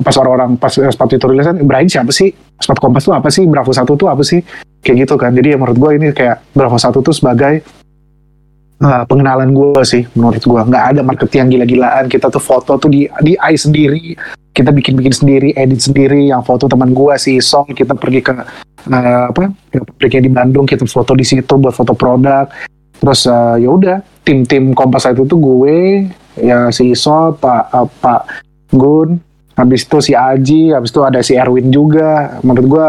pas 0.00 0.16
orang-orang 0.16 0.56
pas 0.58 0.72
sepatu 0.72 1.14
itu 1.14 1.26
rilisan 1.30 1.62
Brian 1.62 1.86
siapa 1.86 2.10
sih? 2.10 2.34
Sepatu 2.58 2.90
kompas 2.90 3.06
tuh 3.06 3.14
apa 3.14 3.30
sih? 3.30 3.46
Bravo 3.46 3.70
satu 3.70 3.94
tuh 3.94 4.10
apa 4.10 4.26
sih? 4.26 4.42
Kayak 4.82 5.06
gitu 5.06 5.14
kan. 5.14 5.30
Jadi 5.30 5.54
ya 5.54 5.56
menurut 5.62 5.78
gue 5.78 5.90
ini 5.94 6.06
kayak 6.10 6.42
Bravo 6.50 6.74
satu 6.74 6.98
tuh 7.06 7.14
sebagai 7.14 7.62
uh, 8.82 9.04
pengenalan 9.06 9.52
gue 9.52 9.82
sih 9.86 10.02
menurut 10.16 10.42
gue 10.42 10.60
nggak 10.60 10.84
ada 10.96 11.00
marketing 11.04 11.38
yang 11.46 11.50
gila-gilaan 11.56 12.04
kita 12.08 12.32
tuh 12.32 12.42
foto 12.42 12.76
tuh 12.76 12.90
di 12.90 13.06
di 13.22 13.36
AI 13.36 13.56
sendiri 13.56 14.16
kita 14.50 14.74
bikin-bikin 14.74 15.14
sendiri, 15.14 15.48
edit 15.54 15.78
sendiri, 15.78 16.28
yang 16.28 16.42
foto 16.42 16.66
teman 16.66 16.90
gua 16.90 17.14
si 17.14 17.38
Song, 17.38 17.70
kita 17.70 17.94
pergi 17.94 18.20
ke 18.20 18.34
uh, 18.34 19.24
apa? 19.30 19.54
Ke 19.96 20.18
di 20.18 20.30
Bandung, 20.30 20.66
kita 20.66 20.82
foto 20.90 21.14
di 21.14 21.22
situ 21.22 21.54
buat 21.54 21.72
foto 21.72 21.94
produk. 21.94 22.50
Terus 23.00 23.24
uh, 23.30 23.56
ya 23.56 23.70
udah, 23.70 23.98
tim-tim 24.26 24.76
Kompas 24.76 25.08
itu 25.08 25.24
tuh 25.24 25.38
gue, 25.38 26.10
ya 26.42 26.68
si 26.74 26.92
Isol, 26.92 27.38
Pak 27.38 27.64
uh, 27.72 27.88
Pak 27.88 28.22
Gun, 28.74 29.16
habis 29.56 29.86
itu 29.86 29.98
si 30.02 30.12
Aji, 30.12 30.74
habis 30.74 30.90
itu 30.90 31.00
ada 31.06 31.22
si 31.22 31.38
Erwin 31.38 31.70
juga. 31.70 32.42
Menurut 32.42 32.66
gua 32.66 32.88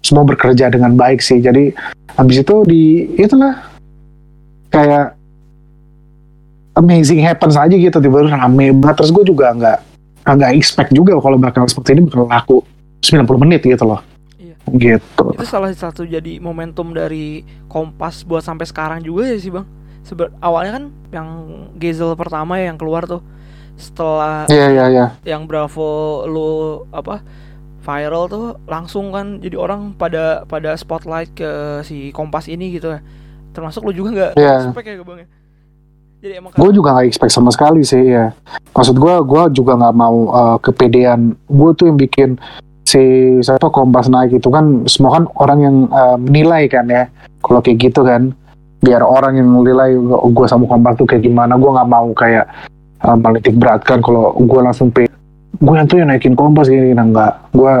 semua 0.00 0.24
bekerja 0.24 0.70
dengan 0.70 0.94
baik 0.94 1.20
sih. 1.20 1.42
Jadi 1.42 1.74
habis 2.14 2.40
itu 2.40 2.56
di 2.64 3.10
itulah 3.18 3.69
kayak 4.70 5.18
amazing 6.78 7.20
happens 7.20 7.58
aja 7.58 7.74
gitu 7.74 7.98
tiba-tiba 7.98 8.32
rame 8.32 8.72
banget. 8.78 8.96
Terus 9.02 9.10
gue 9.12 9.24
juga 9.26 9.52
nggak 9.52 9.78
nggak 10.24 10.52
expect 10.54 10.90
juga 10.94 11.18
kalau 11.18 11.36
bakal 11.36 11.66
seperti 11.66 11.98
ini 11.98 12.06
bakal 12.06 12.24
laku 12.30 12.56
90 13.02 13.42
menit 13.42 13.60
gitu 13.66 13.84
loh. 13.84 14.00
Iya. 14.38 14.54
gitu. 14.78 15.24
Itu 15.34 15.46
salah 15.48 15.72
satu 15.74 16.06
jadi 16.06 16.38
momentum 16.38 16.94
dari 16.94 17.42
Kompas 17.66 18.22
buat 18.22 18.44
sampai 18.44 18.64
sekarang 18.68 19.00
juga 19.02 19.26
ya 19.26 19.36
sih 19.36 19.50
bang. 19.50 19.66
Sebe- 20.00 20.32
awalnya 20.40 20.80
kan 20.80 20.84
yang 21.12 21.28
Gezel 21.76 22.14
pertama 22.16 22.56
ya 22.56 22.70
yang 22.72 22.78
keluar 22.78 23.04
tuh. 23.04 23.20
Setelah 23.80 24.44
iya 24.52 24.68
iya 24.68 24.84
iya. 24.92 25.06
yang 25.24 25.48
Bravo 25.48 26.22
lu 26.28 26.50
apa 26.92 27.24
viral 27.80 28.28
tuh 28.28 28.46
langsung 28.68 29.08
kan 29.08 29.40
jadi 29.40 29.56
orang 29.56 29.96
pada 29.96 30.44
pada 30.44 30.76
spotlight 30.76 31.32
ke 31.32 31.80
si 31.80 32.12
Kompas 32.12 32.44
ini 32.44 32.76
gitu 32.76 32.92
ya 32.92 33.00
termasuk 33.50 33.84
lu 33.86 33.92
juga 33.92 34.08
nggak? 34.12 34.32
Iya. 34.38 34.56
expect 34.70 34.86
ya. 34.86 35.04
Bang 35.04 35.18
jadi 36.20 36.36
emang 36.36 36.52
gue 36.52 36.70
juga 36.76 36.92
nggak 36.92 37.08
expect 37.08 37.32
sama 37.32 37.48
sekali 37.48 37.80
sih 37.80 38.12
ya 38.12 38.36
maksud 38.76 38.96
gue 38.96 39.14
gue 39.24 39.42
juga 39.56 39.72
nggak 39.76 39.94
mau 39.96 40.18
uh, 40.30 40.56
kepedean. 40.62 41.34
Gue 41.48 41.70
tuh 41.74 41.90
yang 41.90 41.98
bikin 41.98 42.36
si 42.84 43.00
siapa 43.42 43.70
kompas 43.70 44.10
naik 44.10 44.36
itu 44.36 44.48
kan 44.50 44.84
semua 44.86 45.20
kan 45.20 45.24
orang 45.38 45.58
yang 45.60 45.76
uh, 45.90 46.16
menilai 46.20 46.70
kan 46.70 46.86
ya. 46.86 47.08
Kalau 47.40 47.60
kayak 47.64 47.90
gitu 47.90 48.04
kan 48.04 48.36
biar 48.80 49.04
orang 49.04 49.36
yang 49.36 49.48
menilai 49.48 49.96
gue 50.32 50.46
sama 50.48 50.64
kompas 50.68 50.96
tuh 51.00 51.08
kayak 51.08 51.26
gimana. 51.26 51.58
Gue 51.58 51.70
nggak 51.72 51.88
mau 51.90 52.08
kayak 52.14 52.46
uh, 53.02 53.16
menitik 53.16 53.56
beratkan 53.56 53.98
kalau 54.04 54.36
gue 54.36 54.60
langsung 54.60 54.92
pe 54.92 55.08
gue 55.60 55.74
yang 55.76 55.88
tuh 55.88 55.98
yang 56.00 56.08
naikin 56.12 56.36
kompas 56.38 56.70
gini. 56.70 56.94
Nah 56.94 57.06
nggak. 57.10 57.32
Gue 57.56 57.74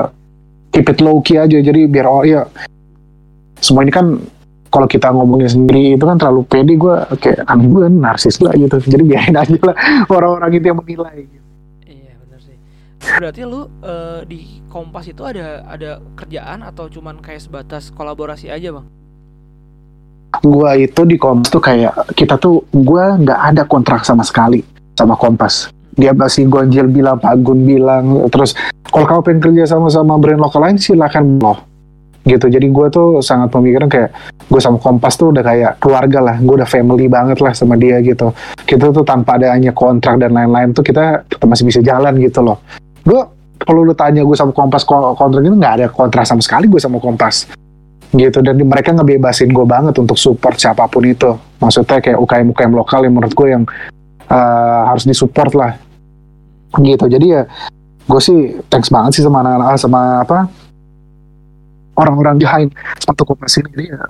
keep 0.74 0.88
it 0.90 0.98
low 1.04 1.22
key 1.22 1.38
aja. 1.38 1.60
Jadi 1.60 1.86
biar 1.86 2.06
oh 2.08 2.24
ya 2.26 2.48
semua 3.60 3.84
ini 3.84 3.92
kan 3.92 4.16
kalau 4.70 4.86
kita 4.86 5.10
ngomongin 5.10 5.50
sendiri 5.50 5.98
itu 5.98 6.04
kan 6.06 6.16
terlalu 6.16 6.46
pede 6.46 6.78
gue 6.78 6.94
kayak 7.18 7.42
aneh 7.50 7.66
gue 7.66 7.90
narsis 7.90 8.38
lah 8.38 8.54
gitu. 8.54 8.78
Jadi 8.78 9.02
biarin 9.02 9.36
aja 9.36 9.58
lah 9.66 9.76
orang-orang 10.06 10.50
itu 10.56 10.66
yang 10.70 10.78
menilai 10.78 11.26
iya 11.84 12.14
bener 12.22 12.40
sih. 12.40 12.56
Berarti 13.02 13.40
lu 13.42 13.66
eh, 13.82 14.20
di 14.24 14.40
Kompas 14.70 15.10
itu 15.10 15.26
ada 15.26 15.66
ada 15.66 15.98
kerjaan 16.14 16.62
atau 16.62 16.86
cuman 16.86 17.18
kayak 17.18 17.42
sebatas 17.42 17.90
kolaborasi 17.90 18.46
aja 18.46 18.70
bang? 18.70 18.86
Gue 20.46 20.70
itu 20.86 21.02
di 21.02 21.18
Kompas 21.18 21.50
tuh 21.50 21.58
kayak 21.58 22.14
kita 22.14 22.38
tuh 22.38 22.62
gue 22.70 23.04
nggak 23.26 23.40
ada 23.50 23.62
kontrak 23.66 24.06
sama 24.06 24.22
sekali 24.22 24.62
sama 24.94 25.18
Kompas. 25.18 25.74
Dia 25.98 26.14
masih 26.14 26.46
Gonjil 26.46 26.86
bilang 26.86 27.18
Pak 27.18 27.42
Gun 27.42 27.66
bilang 27.66 28.30
terus 28.30 28.54
kalau 28.94 29.10
kamu 29.10 29.20
pengen 29.26 29.40
kerja 29.42 29.74
sama 29.74 29.90
sama 29.90 30.14
brand 30.22 30.38
lokal 30.38 30.62
lain 30.62 30.78
silakan 30.78 31.42
loh 31.42 31.69
gitu. 32.24 32.46
Jadi 32.52 32.66
gue 32.68 32.86
tuh 32.92 33.08
sangat 33.24 33.48
pemikiran 33.48 33.88
kayak 33.88 34.10
gue 34.50 34.60
sama 34.60 34.76
Kompas 34.76 35.16
tuh 35.16 35.32
udah 35.32 35.42
kayak 35.44 35.72
keluarga 35.80 36.18
lah. 36.20 36.36
Gue 36.40 36.60
udah 36.60 36.68
family 36.68 37.06
banget 37.08 37.40
lah 37.40 37.52
sama 37.56 37.80
dia 37.80 38.00
gitu. 38.04 38.32
Kita 38.66 38.92
tuh 38.92 39.04
tanpa 39.04 39.40
adanya 39.40 39.72
kontrak 39.72 40.20
dan 40.20 40.36
lain-lain 40.36 40.76
tuh 40.76 40.84
kita 40.84 41.24
tetap 41.24 41.46
masih 41.48 41.64
bisa 41.64 41.80
jalan 41.80 42.16
gitu 42.20 42.44
loh. 42.44 42.60
Gue 43.04 43.20
kalau 43.60 43.84
lu 43.84 43.92
tanya 43.96 44.24
gue 44.24 44.36
sama 44.36 44.52
Kompas 44.52 44.84
ko- 44.84 45.16
kontrak 45.16 45.44
itu 45.44 45.56
nggak 45.56 45.74
ada 45.80 45.86
kontrak 45.88 46.24
sama 46.28 46.44
sekali 46.44 46.68
gue 46.68 46.80
sama 46.80 47.00
Kompas. 47.00 47.48
Gitu. 48.10 48.38
Dan 48.42 48.58
mereka 48.66 48.92
ngebebasin 48.92 49.48
gue 49.48 49.66
banget 49.66 49.96
untuk 49.96 50.18
support 50.20 50.60
siapa 50.60 50.84
pun 50.90 51.06
itu. 51.06 51.30
Maksudnya 51.60 52.00
kayak 52.02 52.18
UKM 52.20 52.46
UKM 52.52 52.72
lokal 52.74 53.06
yang 53.06 53.14
menurut 53.16 53.32
gue 53.32 53.48
yang 53.48 53.64
uh, 54.28 54.82
harus 54.92 55.08
disupport 55.08 55.52
lah. 55.56 55.72
Gitu. 56.76 57.04
Jadi 57.06 57.26
ya 57.32 57.42
gue 58.10 58.20
sih 58.20 58.58
thanks 58.66 58.90
banget 58.90 59.14
sih 59.14 59.22
sama 59.22 59.46
anak-anak 59.46 59.78
sama 59.78 60.26
apa 60.26 60.50
orang-orang 62.00 62.40
behind 62.40 62.68
sepatu 62.96 63.28
kompas 63.28 63.60
ini. 63.60 63.68
Jadi 63.76 63.84
ya 63.92 64.00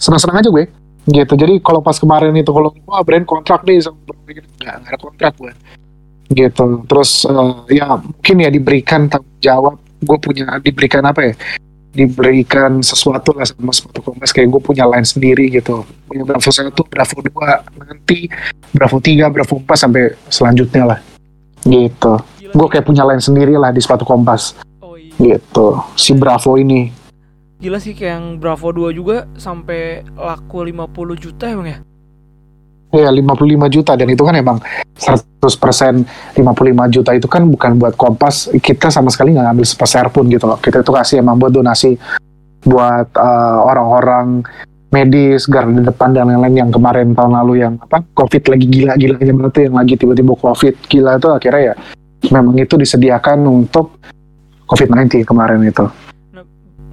senang-senang 0.00 0.40
aja 0.40 0.48
gue. 0.48 0.64
Gitu. 1.08 1.34
Jadi 1.36 1.54
kalau 1.60 1.80
pas 1.84 1.96
kemarin 1.96 2.32
itu 2.36 2.48
kalau 2.48 2.72
wah 2.88 3.04
brand 3.04 3.24
kontrak 3.28 3.64
deh 3.68 3.80
sama 3.80 3.96
brand 4.08 4.24
nggak 4.24 4.74
nggak 4.84 4.92
ada 4.92 4.98
kontrak 5.00 5.32
gue 5.36 5.52
gitu. 6.32 6.84
Terus 6.84 7.24
eh, 7.24 7.80
ya 7.80 7.96
mungkin 7.96 8.36
ya 8.44 8.50
diberikan 8.52 9.08
tanggung 9.08 9.40
jawab. 9.40 9.74
Gue 9.98 10.18
punya 10.20 10.60
diberikan 10.62 11.02
apa 11.08 11.32
ya? 11.32 11.34
Diberikan 11.88 12.84
sesuatu 12.84 13.34
lah 13.34 13.48
sama 13.48 13.74
sepatu 13.74 14.04
kompas 14.04 14.30
kayak 14.30 14.52
gue 14.52 14.62
punya 14.62 14.84
line 14.86 15.08
sendiri 15.08 15.50
gitu. 15.50 15.82
Punya 16.06 16.22
bravo 16.22 16.50
satu 16.52 16.82
bravo 16.86 17.16
dua 17.24 17.64
nanti 17.80 18.28
bravo 18.70 19.02
tiga 19.02 19.26
bravo 19.32 19.58
empat 19.58 19.78
sampai 19.88 20.14
selanjutnya 20.30 20.94
lah. 20.94 20.98
Gitu. 21.64 22.14
Gue 22.54 22.66
kayak 22.70 22.86
punya 22.86 23.02
line 23.08 23.24
sendiri 23.24 23.58
lah 23.58 23.74
di 23.74 23.80
sepatu 23.82 24.06
kompas 24.06 24.54
oh 24.84 24.94
iya. 24.94 25.40
Gitu. 25.40 25.68
Si 25.98 26.14
bravo 26.14 26.54
ini 26.54 26.92
Gila 27.58 27.82
sih 27.82 27.90
kayak 27.90 28.12
yang 28.14 28.26
Bravo 28.38 28.70
2 28.70 28.94
juga 28.94 29.26
sampai 29.34 30.06
laku 30.14 30.62
50 30.62 31.18
juta 31.18 31.44
emang 31.50 31.66
ya? 31.66 31.78
ya 32.94 33.10
55 33.10 33.74
juta. 33.74 33.92
Dan 33.98 34.08
itu 34.14 34.22
kan 34.22 34.34
emang 34.38 34.62
100% 34.94 36.38
55 36.38 36.94
juta 36.94 37.10
itu 37.18 37.26
kan 37.26 37.42
bukan 37.50 37.82
buat 37.82 37.98
kompas. 37.98 38.54
Kita 38.62 38.94
sama 38.94 39.10
sekali 39.10 39.34
nggak 39.34 39.50
ngambil 39.50 39.66
sepeser 39.66 40.06
pun 40.14 40.30
gitu 40.30 40.46
loh. 40.46 40.58
Kita 40.62 40.86
itu 40.86 40.92
kasih 40.94 41.18
emang 41.18 41.36
buat 41.42 41.50
donasi 41.50 41.98
buat 42.62 43.10
eh, 43.14 43.58
orang-orang 43.58 44.46
medis 44.88 45.44
garda 45.44 45.84
depan 45.84 46.16
dan 46.16 46.32
lain-lain 46.32 46.64
yang 46.64 46.70
kemarin 46.72 47.12
tahun 47.12 47.36
lalu 47.42 47.60
yang 47.60 47.76
apa 47.76 48.00
covid 48.16 48.40
lagi 48.48 48.66
gila-gilanya 48.72 49.52
tuh 49.52 49.62
yang 49.68 49.76
lagi 49.76 49.94
tiba-tiba 50.00 50.32
covid 50.32 50.74
gila 50.88 51.20
itu 51.20 51.28
akhirnya 51.28 51.62
ya 51.62 51.74
memang 52.32 52.56
itu 52.56 52.74
disediakan 52.80 53.44
untuk 53.44 54.00
covid-19 54.64 55.28
kemarin 55.28 55.60
itu 55.60 55.84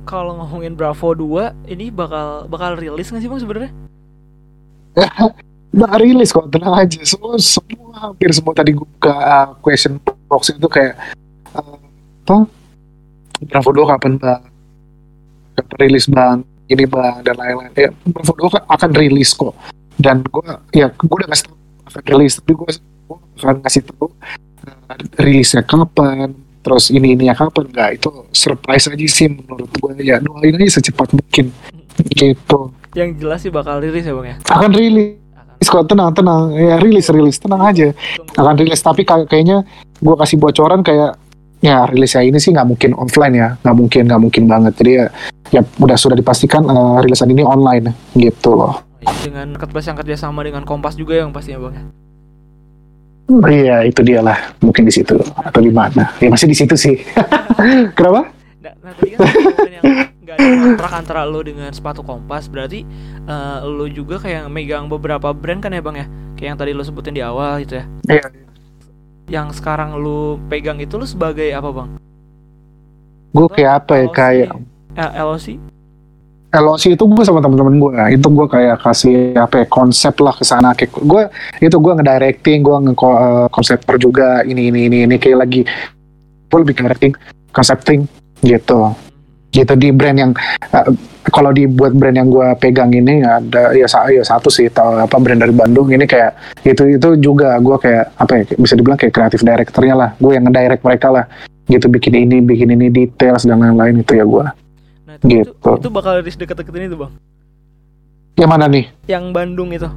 Kalau 0.06 0.38
ngomongin 0.38 0.78
Bravo 0.78 1.18
2 1.18 1.65
ini 1.65 1.89
bakal 1.89 2.46
bakal 2.46 2.78
rilis 2.78 3.10
nggak 3.10 3.22
sih 3.26 3.30
Bang 3.30 3.41
sebenarnya? 3.41 3.74
udah 5.76 5.98
rilis 6.00 6.30
kok 6.32 6.48
tenang 6.54 6.78
aja. 6.78 7.02
Semua 7.02 7.36
semua 7.41 7.89
hampir 8.00 8.30
semua 8.32 8.54
tadi 8.54 8.72
gue 8.78 8.86
buka 8.86 9.12
uh, 9.12 9.48
question 9.60 9.98
box 10.30 10.54
itu 10.54 10.70
kayak 10.70 10.94
uh, 11.58 11.82
apa? 12.30 12.48
Bravo 13.50 13.70
2 13.74 13.91
kapan 13.98 14.13
bang? 14.22 14.41
Kapan 15.58 15.78
rilis 15.82 16.06
bang? 16.06 16.38
Ini 16.70 16.86
bang 16.86 17.26
dan 17.26 17.36
lain-lain. 17.36 17.74
Ya 17.74 17.89
Bravo 18.06 18.34
2 18.38 18.56
kan 18.56 18.63
akan 18.72 18.91
rilis 18.94 19.34
kok. 19.34 19.58
Dan 19.98 20.22
gue 20.22 20.48
ya 20.72 20.88
gue 20.94 21.15
udah 21.18 21.28
ngasih 21.34 21.50
tau 21.50 21.58
akan 21.89 22.02
rilis 22.13 22.38
tapi 22.38 22.52
gue 22.54 22.70
akan 23.41 23.56
ngasih 23.65 23.82
tahu 23.89 24.06
uh, 24.06 24.96
rilisnya 25.18 25.65
kapan 25.65 26.44
terus 26.65 26.89
ini 26.89 27.13
ini 27.13 27.30
ya 27.30 27.38
kapan? 27.38 27.69
Nggak 27.69 27.89
itu 28.01 28.10
surprise 28.34 28.89
aja 28.89 29.06
sih 29.06 29.30
menurut 29.30 29.69
gue 29.69 30.01
ya 30.01 30.17
doain 30.17 30.58
aja 30.58 30.82
secepat 30.82 31.13
mungkin. 31.13 31.54
Gitu. 32.10 32.60
Yang 32.97 33.10
jelas 33.21 33.39
sih 33.45 33.51
bakal 33.54 33.78
rilis 33.86 34.01
ya 34.01 34.17
Bang 34.17 34.28
ya. 34.34 34.36
akan 34.49 34.71
rilis. 34.73 35.21
Kok 35.62 35.86
tenang 35.86 36.12
tenang. 36.17 36.49
Ya 36.58 36.82
rilis 36.82 37.06
rilis. 37.13 37.38
Tenang 37.38 37.62
aja. 37.62 37.93
Akan 38.34 38.58
rilis. 38.58 38.82
Tapi 38.82 39.06
kayak 39.06 39.30
kayaknya 39.30 39.62
gue 40.01 40.15
kasih 40.17 40.41
bocoran 40.41 40.82
kayak 40.82 41.21
ya 41.62 41.86
rilisnya 41.86 42.25
ini 42.25 42.41
sih 42.41 42.49
nggak 42.49 42.65
mungkin 42.65 42.91
offline 42.97 43.36
ya. 43.38 43.49
Nggak 43.62 43.75
mungkin 43.78 44.01
nggak 44.10 44.21
mungkin 44.25 44.43
banget. 44.49 44.73
Jadi 44.82 44.91
ya, 44.97 45.06
ya 45.54 45.62
udah 45.62 45.97
sudah 45.99 46.17
dipastikan 46.17 46.65
eh, 46.65 46.97
rilisan 47.06 47.30
ini 47.30 47.45
online. 47.45 47.93
Gitu 48.17 48.51
loh. 48.51 48.82
Dengan 49.21 49.54
Marketplace 49.54 49.86
yang 49.86 49.97
kerjasama 50.01 50.41
dengan 50.41 50.65
Kompas 50.65 50.97
juga 50.97 51.13
yang 51.21 51.30
pastinya 51.30 51.69
Bang 51.69 51.75
ya. 51.78 52.05
Iya 53.50 53.82
itu 53.84 54.02
dia 54.06 54.22
lah 54.22 54.38
mungkin 54.62 54.86
di 54.86 54.94
situ 54.94 55.18
atau 55.18 55.60
di 55.60 55.74
mana 55.74 56.14
ya 56.22 56.30
masih 56.30 56.46
di 56.46 56.58
situ 56.58 56.76
sih 56.78 56.96
kenapa 57.98 58.30
Nah, 58.66 58.74
nah 58.82 58.94
tadi 58.98 59.14
kan 59.14 59.22
yang 59.70 59.84
nggak 60.26 60.36
ada 60.42 60.50
kontrak 60.58 60.92
antara 60.98 61.22
lo 61.22 61.46
dengan 61.46 61.70
sepatu 61.70 62.02
Kompas 62.02 62.50
berarti 62.50 62.82
eh, 63.30 63.58
lo 63.62 63.86
juga 63.86 64.18
kayak 64.18 64.50
megang 64.50 64.90
beberapa 64.90 65.30
brand 65.38 65.62
kan 65.62 65.70
ya 65.70 65.86
Bang 65.86 65.94
ya? 65.94 66.10
Kayak 66.34 66.50
yang 66.50 66.58
tadi 66.58 66.72
lo 66.74 66.82
sebutin 66.82 67.14
di 67.14 67.22
awal 67.22 67.62
gitu 67.62 67.78
ya. 67.78 67.86
Iya. 68.10 68.26
Yang 69.30 69.62
sekarang 69.62 69.94
lo 70.02 70.42
pegang 70.50 70.82
itu 70.82 70.98
lo 70.98 71.06
sebagai 71.06 71.46
apa 71.54 71.70
Bang? 71.70 71.90
gue 73.36 73.48
kayak 73.54 73.86
apa 73.86 73.94
ya 74.02 74.08
kayak 74.10 74.50
Eh, 74.96 75.12
LOC? 75.22 75.60
LOC 76.56 76.96
itu 76.96 77.04
gue 77.04 77.24
sama 77.28 77.44
teman-teman 77.44 77.76
gue 77.76 77.91
itu 78.15 78.28
gue 78.32 78.48
kayak 78.48 78.80
kasih 78.80 79.36
apa 79.36 79.63
ya 79.63 79.65
konsep 79.68 80.15
lah 80.24 80.32
ke 80.32 80.48
sana. 80.48 80.72
Kayak 80.72 80.96
gue 81.04 81.22
itu 81.60 81.76
gue 81.76 81.94
ngedirecting 82.00 82.63
gue 82.63 82.76
nge 82.88 82.94
konseptor 83.52 84.00
juga. 84.00 84.39
Ini 84.48 84.72
ini 84.72 84.80
ini 84.88 84.98
ini. 85.04 85.15
Kayak 85.20 85.38
lagi 85.44 85.62
gue 86.48 86.60
lebih 86.63 86.76
directing 86.80 87.12
concepting 87.52 88.08
gitu. 88.39 88.96
Gitu 89.52 89.74
di 89.80 89.91
brand 89.91 90.15
yang 90.15 90.32
uh, 90.72 90.88
kalau 91.32 91.52
dibuat 91.52 91.91
brand 91.96 92.15
yang 92.15 92.32
gue 92.32 92.48
pegang 92.60 92.91
ini 92.91 93.24
ada 93.24 93.76
ya, 93.76 93.88
sa- 93.88 94.08
ya 94.08 94.24
satu 94.24 94.48
sih 94.52 94.72
tau 94.72 94.96
apa 94.96 95.15
brand 95.20 95.44
dari 95.44 95.52
Bandung. 95.52 95.91
Ini 95.91 96.08
kayak 96.08 96.63
itu 96.63 96.96
itu 96.96 97.20
juga 97.20 97.60
gue 97.60 97.76
kayak 97.76 98.15
apa 98.15 98.32
ya 98.39 98.44
bisa 98.56 98.80
dibilang 98.80 99.00
kayak 99.00 99.12
kreatif 99.12 99.44
directornya 99.44 99.96
lah. 99.96 100.10
Gue 100.24 100.39
yang 100.39 100.48
ngedirect 100.48 100.84
mereka 100.88 101.12
lah. 101.12 101.26
Gitu 101.68 101.89
bikin 101.91 102.15
ini 102.15 102.39
bikin 102.39 102.72
ini 102.72 102.88
details 102.88 103.44
dan 103.44 103.60
lain-lain 103.60 104.00
itu 104.00 104.15
ya 104.15 104.24
gue 104.24 104.64
Gitu. 105.26 105.50
itu, 105.50 105.70
itu 105.82 105.90
bakal 105.90 106.22
rilis 106.22 106.36
deket-deket 106.36 106.74
ini 106.76 106.88
tuh 106.88 107.00
bang. 107.02 107.14
yang 108.36 108.50
mana 108.52 108.66
nih? 108.68 108.86
Yang 109.06 109.26
Bandung 109.32 109.70
itu. 109.72 109.90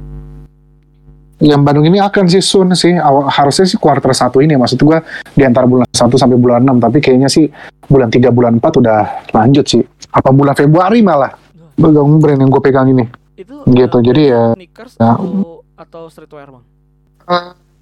yang 1.39 1.63
Bandung 1.63 1.87
ini 1.87 2.03
akan 2.03 2.27
sih 2.27 2.43
soon 2.43 2.75
sih. 2.75 2.91
Awal, 2.93 3.31
harusnya 3.31 3.63
sih 3.63 3.79
kuarter 3.79 4.11
satu 4.11 4.43
ini. 4.43 4.59
Maksud 4.59 4.75
gue 4.75 4.99
di 5.31 5.47
antara 5.47 5.63
bulan 5.63 5.87
1 5.87 5.95
sampai 6.11 6.35
bulan 6.35 6.59
6 6.61 6.79
tapi 6.79 6.99
kayaknya 6.99 7.31
sih 7.31 7.47
bulan 7.85 8.11
3 8.11 8.27
bulan 8.27 8.59
4 8.59 8.75
udah 8.75 8.99
lanjut 9.31 9.63
sih. 9.63 9.79
Apa 10.09 10.31
bulan 10.31 10.51
Februari 10.51 10.99
malah 10.99 11.31
pegang 11.73 12.19
brand 12.19 12.39
yang 12.39 12.51
gue 12.51 12.59
pegang 12.59 12.87
ini. 12.89 13.07
Itu 13.35 13.63
Gitu, 13.65 13.97
eh, 13.97 14.03
jadi 14.03 14.21
ya- 14.27 14.55
sneakers 14.55 14.93
ya. 14.95 15.15
atau 15.15 15.63
atau 15.77 16.01
streetwear 16.11 16.47
bang. 16.49 16.65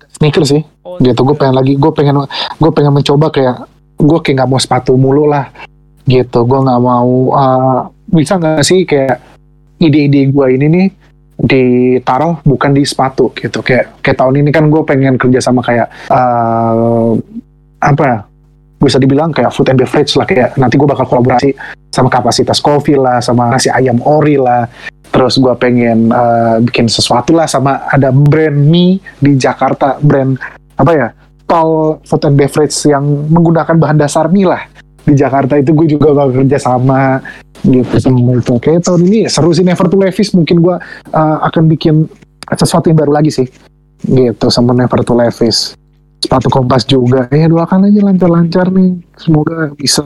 sneaker 0.07 0.43
sih. 0.43 0.61
Oh, 0.83 0.97
gitu. 0.97 1.17
Gue 1.23 1.33
pengen 1.33 1.55
lagi 1.55 1.73
gue 1.73 1.91
pengen 1.91 2.29
gue 2.53 2.71
pengen 2.71 2.93
mencoba 2.93 3.29
kayak 3.29 3.65
gue 3.97 4.17
kayak 4.21 4.35
nggak 4.37 4.49
mau 4.49 4.61
sepatu 4.61 4.93
mulu 4.93 5.25
lah 5.25 5.49
gitu. 6.07 6.39
Gue 6.47 6.59
nggak 6.63 6.81
mau 6.81 7.35
uh, 7.35 7.91
bisa 8.07 8.39
nggak 8.39 8.63
sih 8.63 8.87
kayak 8.87 9.19
ide-ide 9.77 10.31
gue 10.31 10.47
ini 10.55 10.65
nih 10.65 10.87
ditaruh 11.37 12.41
bukan 12.41 12.73
di 12.73 12.87
sepatu 12.87 13.29
gitu. 13.35 13.61
Kayak 13.61 14.01
kayak 14.01 14.17
tahun 14.17 14.41
ini 14.41 14.49
kan 14.49 14.71
gue 14.71 14.81
pengen 14.87 15.19
kerja 15.19 15.43
sama 15.43 15.61
kayak 15.61 15.91
uh, 16.09 17.13
apa 17.77 18.03
ya, 18.07 18.17
bisa 18.81 18.97
dibilang 18.97 19.29
kayak 19.29 19.53
food 19.53 19.69
and 19.69 19.77
beverage 19.77 20.15
lah. 20.17 20.25
Kayak 20.25 20.57
nanti 20.57 20.79
gue 20.79 20.87
bakal 20.87 21.05
kolaborasi 21.05 21.53
sama 21.93 22.09
kapasitas 22.09 22.57
coffee 22.57 22.97
lah 22.97 23.21
sama 23.21 23.53
nasi 23.53 23.69
ayam 23.69 24.01
ori 24.01 24.39
lah. 24.39 24.65
Terus 25.07 25.39
gue 25.39 25.53
pengen 25.55 26.11
uh, 26.11 26.59
bikin 26.63 26.87
sesuatu 26.91 27.31
lah 27.35 27.47
sama 27.47 27.85
ada 27.87 28.11
brand 28.11 28.57
mie 28.57 28.99
di 29.19 29.39
Jakarta 29.39 29.97
brand 30.03 30.35
apa 30.77 30.91
ya 30.93 31.07
tol 31.47 32.03
food 32.05 32.27
and 32.27 32.37
beverage 32.37 32.75
yang 32.85 33.01
menggunakan 33.31 33.81
bahan 33.81 33.97
dasar 33.97 34.27
mie 34.29 34.45
lah 34.45 34.61
di 35.07 35.15
Jakarta 35.15 35.55
itu 35.55 35.71
gue 35.71 35.87
juga 35.95 36.11
bakal 36.11 36.43
kerja 36.43 36.59
sama 36.59 37.23
gitu 37.63 37.95
sama 37.95 38.35
itu. 38.35 38.53
Kayak 38.59 38.83
tahun 38.83 39.01
ini 39.07 39.19
seru 39.31 39.55
sih 39.55 39.63
Never 39.63 39.87
to 39.87 39.95
Levis 39.95 40.35
mungkin 40.35 40.59
gue 40.59 40.75
uh, 41.15 41.37
akan 41.47 41.71
bikin 41.71 42.11
sesuatu 42.51 42.91
yang 42.91 42.99
baru 42.99 43.15
lagi 43.15 43.31
sih. 43.31 43.47
Gitu 44.03 44.47
sama 44.51 44.75
Never 44.75 44.99
to 45.07 45.15
Levis. 45.15 45.79
Sepatu 46.19 46.51
kompas 46.51 46.83
juga. 46.83 47.31
Ya 47.31 47.47
doakan 47.47 47.87
aja 47.87 48.03
lancar-lancar 48.03 48.67
nih. 48.75 48.99
Semoga 49.15 49.71
bisa 49.79 50.03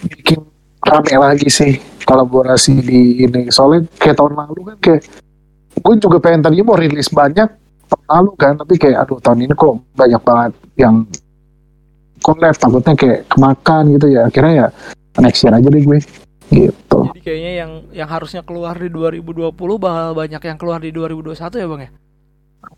bikin 0.00 0.40
rame 0.80 1.14
lagi 1.20 1.52
sih 1.52 1.76
kolaborasi 2.08 2.80
di 2.80 3.20
ini. 3.20 3.52
Soalnya 3.52 3.84
kayak 4.00 4.16
tahun 4.16 4.32
lalu 4.32 4.60
kan 4.72 4.76
kayak 4.80 5.02
gue 5.76 5.94
juga 6.00 6.16
pengen 6.24 6.40
tadinya 6.40 6.72
mau 6.72 6.78
rilis 6.80 7.12
banyak 7.12 7.52
tahun 7.86 8.06
lalu 8.08 8.30
kan 8.40 8.52
tapi 8.56 8.74
kayak 8.80 9.06
aduh 9.06 9.20
tahun 9.20 9.46
ini 9.46 9.54
kok 9.54 9.76
banyak 9.94 10.22
banget 10.24 10.52
yang 10.80 11.04
collab 12.24 12.56
takutnya 12.56 12.94
kayak 12.96 13.20
kemakan 13.28 13.82
gitu 13.96 14.06
ya 14.12 14.28
akhirnya 14.28 14.52
ya 14.54 14.66
next 15.20 15.44
year 15.44 15.54
aja 15.54 15.68
deh 15.68 15.82
gue. 15.82 16.00
Gitu. 16.46 17.00
Jadi 17.10 17.22
kayaknya 17.26 17.52
yang 17.58 17.70
yang 17.90 18.08
harusnya 18.08 18.46
keluar 18.46 18.78
di 18.78 18.86
2020 18.86 19.50
bakal 19.82 20.14
banyak 20.14 20.42
yang 20.46 20.58
keluar 20.58 20.78
di 20.78 20.94
2021 20.94 21.62
ya 21.62 21.66
bang 21.66 21.82
ya? 21.88 21.90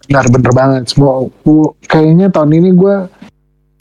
benar 0.09 0.25
bener 0.31 0.53
banget. 0.53 0.83
Semua 0.89 1.27
gue- 1.45 1.73
kayaknya 1.89 2.33
tahun 2.33 2.51
ini 2.61 2.71
gue 2.77 2.97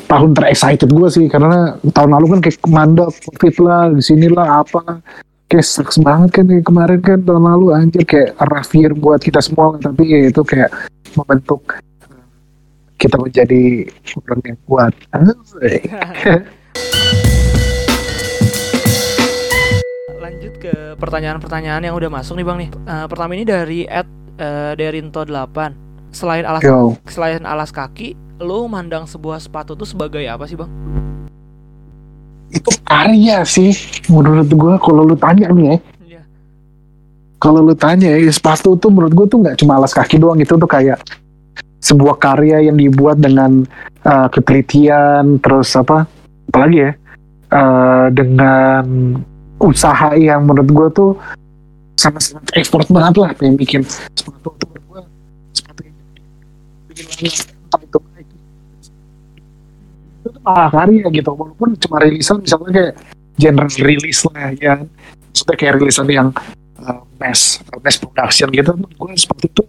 tahun 0.07 0.31
terexcited 0.35 0.89
gue 0.91 1.07
sih 1.11 1.27
karena 1.27 1.75
tahun 1.91 2.15
lalu 2.15 2.25
kan 2.35 2.39
kayak 2.43 2.57
mandek 2.67 3.11
covid 3.27 3.55
lah 3.63 3.91
di 3.91 4.03
sini 4.03 4.27
lah 4.31 4.63
apa. 4.63 4.99
Kayak 5.47 5.63
sucks 5.63 5.95
banget 6.03 6.35
kan 6.35 6.45
kayak 6.51 6.65
kemarin 6.67 6.99
kan 6.99 7.19
tahun 7.23 7.43
lalu 7.47 7.65
anjir 7.71 8.03
kayak 8.03 8.35
rough 8.51 8.71
year 8.75 8.91
buat 8.91 9.23
kita 9.23 9.39
semua 9.39 9.79
tapi 9.79 10.03
ya 10.03 10.27
itu 10.27 10.43
kayak 10.43 10.67
membentuk 11.15 11.63
kita 12.97 13.15
menjadi 13.17 13.85
orang 14.25 14.41
yang 14.43 14.57
kuat. 14.65 14.93
Lanjut 20.17 20.53
ke 20.57 20.73
pertanyaan-pertanyaan 20.97 21.81
yang 21.85 21.95
udah 21.95 22.09
masuk 22.09 22.35
nih 22.37 22.45
bang 22.45 22.57
nih. 22.65 22.69
Eh, 22.73 23.05
pertama 23.07 23.31
ini 23.37 23.45
dari 23.45 23.79
Ed 23.85 24.07
eh, 24.37 24.73
Derinto 24.75 25.21
8 25.23 25.87
Selain 26.09 26.47
alas 26.47 26.63
Yo, 26.63 26.95
selain 27.05 27.43
alas 27.43 27.69
kaki, 27.69 28.15
lu 28.39 28.65
mandang 28.65 29.03
sebuah 29.05 29.37
sepatu 29.37 29.75
tuh 29.75 29.85
sebagai 29.85 30.23
apa 30.25 30.47
sih 30.47 30.57
bang? 30.57 30.71
itu 32.47 32.71
karya 32.87 33.43
sih 33.43 33.75
menurut 34.07 34.47
gue 34.47 34.73
kalau 34.79 35.03
lu 35.03 35.19
tanya 35.19 35.51
nih 35.51 35.67
ya 35.67 35.75
Iya. 36.07 36.21
kalau 37.43 37.59
lu 37.59 37.75
tanya 37.75 38.07
ya 38.07 38.31
sepatu 38.31 38.79
tuh 38.79 38.87
menurut 38.87 39.11
gue 39.11 39.27
tuh 39.27 39.43
nggak 39.43 39.59
cuma 39.59 39.75
alas 39.75 39.91
kaki 39.91 40.15
doang 40.15 40.39
itu 40.39 40.55
tuh 40.55 40.63
kayak 40.63 40.95
sebuah 41.87 42.19
karya 42.19 42.67
yang 42.67 42.75
dibuat 42.75 43.23
dengan 43.23 43.63
uh, 44.03 44.27
ketelitian 44.27 45.39
terus 45.39 45.71
apa 45.79 46.03
apalagi 46.51 46.77
ya 46.83 46.91
uh, 47.55 48.07
dengan 48.11 48.83
usaha 49.63 50.11
yang 50.19 50.43
menurut 50.43 50.67
gue 50.67 50.87
tuh 50.91 51.11
sama-sama 51.95 52.43
effort 52.59 52.85
banget 52.91 53.15
lah 53.23 53.31
pengen 53.39 53.55
bikin 53.55 53.81
sepatu 53.87 54.51
tuh 54.59 54.67
gue 54.67 55.01
sepatu 55.55 55.81
yang 55.87 55.95
bikin 56.91 57.25
itu 57.87 57.99
itu 60.27 60.27
tuh 60.27 60.41
malah 60.43 60.69
karya 60.69 61.07
gitu 61.07 61.31
walaupun 61.31 61.79
cuma 61.79 62.03
rilisan 62.03 62.43
misalnya 62.43 62.69
kayak 62.75 62.93
general 63.39 63.71
release 63.79 64.21
lah 64.27 64.51
ya. 64.59 64.75
Maksudnya 65.31 65.55
kayak 65.55 65.73
rilisan 65.79 66.07
yang 66.09 66.27
uh, 66.83 67.01
mass 67.21 67.61
mass 67.79 67.95
production 68.01 68.49
gitu 68.51 68.71
gue 68.75 69.11
seperti 69.15 69.45
itu 69.53 69.63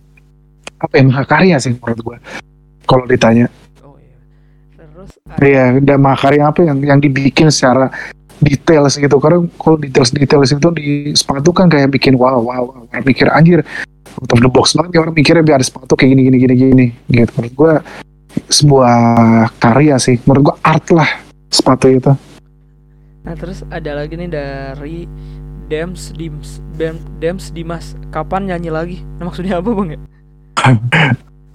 apa 0.78 0.94
ya 0.94 1.04
mahakarya 1.06 1.56
sih 1.58 1.74
menurut 1.74 2.00
gue 2.02 2.16
kalau 2.88 3.04
ditanya. 3.04 3.46
Oh 3.84 3.98
iya. 4.00 4.16
Terus 4.78 5.10
Iya, 5.38 5.64
dan 5.84 5.98
mahakarya 6.00 6.48
apa 6.48 6.64
yang 6.64 6.78
yang 6.80 6.98
dibikin 7.02 7.52
secara 7.52 7.92
details 8.40 8.96
gitu. 8.96 9.16
Karena 9.18 9.44
kalau 9.58 9.76
details 9.76 10.14
details 10.14 10.50
itu 10.54 10.68
di 10.72 11.12
sepatu 11.12 11.52
kan 11.52 11.68
kayak 11.68 11.92
bikin 11.92 12.16
wow 12.16 12.40
wow 12.40 12.62
wow. 12.64 12.82
Orang 12.88 13.04
mikir 13.04 13.28
anjir 13.34 13.60
out 14.18 14.30
of 14.32 14.40
the 14.40 14.50
box 14.50 14.72
banget. 14.72 14.96
Ya 14.96 15.00
orang 15.04 15.14
mikirnya 15.14 15.44
biar 15.44 15.60
sepatu 15.60 15.98
kayak 15.98 16.16
gini 16.16 16.22
gini 16.30 16.36
gini 16.40 16.54
gini. 16.56 16.86
Gitu. 17.10 17.30
Menurut 17.36 17.54
gua 17.58 17.72
sebuah 18.48 18.96
karya 19.58 20.00
sih. 20.00 20.16
Menurut 20.24 20.54
gua 20.54 20.56
art 20.64 20.86
lah 20.94 21.10
sepatu 21.52 21.90
itu. 21.92 22.12
Nah 23.26 23.34
terus 23.36 23.66
ada 23.68 23.98
lagi 23.98 24.16
nih 24.16 24.30
dari 24.30 25.04
Dems 25.68 26.16
Dims 26.16 26.64
Dem- 26.80 27.04
Dems 27.20 27.52
Dimas. 27.52 27.92
Kapan 28.08 28.48
nyanyi 28.48 28.70
lagi? 28.72 28.96
Nah, 29.20 29.28
maksudnya 29.28 29.60
apa 29.60 29.68
bang 29.68 29.88
ya? 29.92 30.00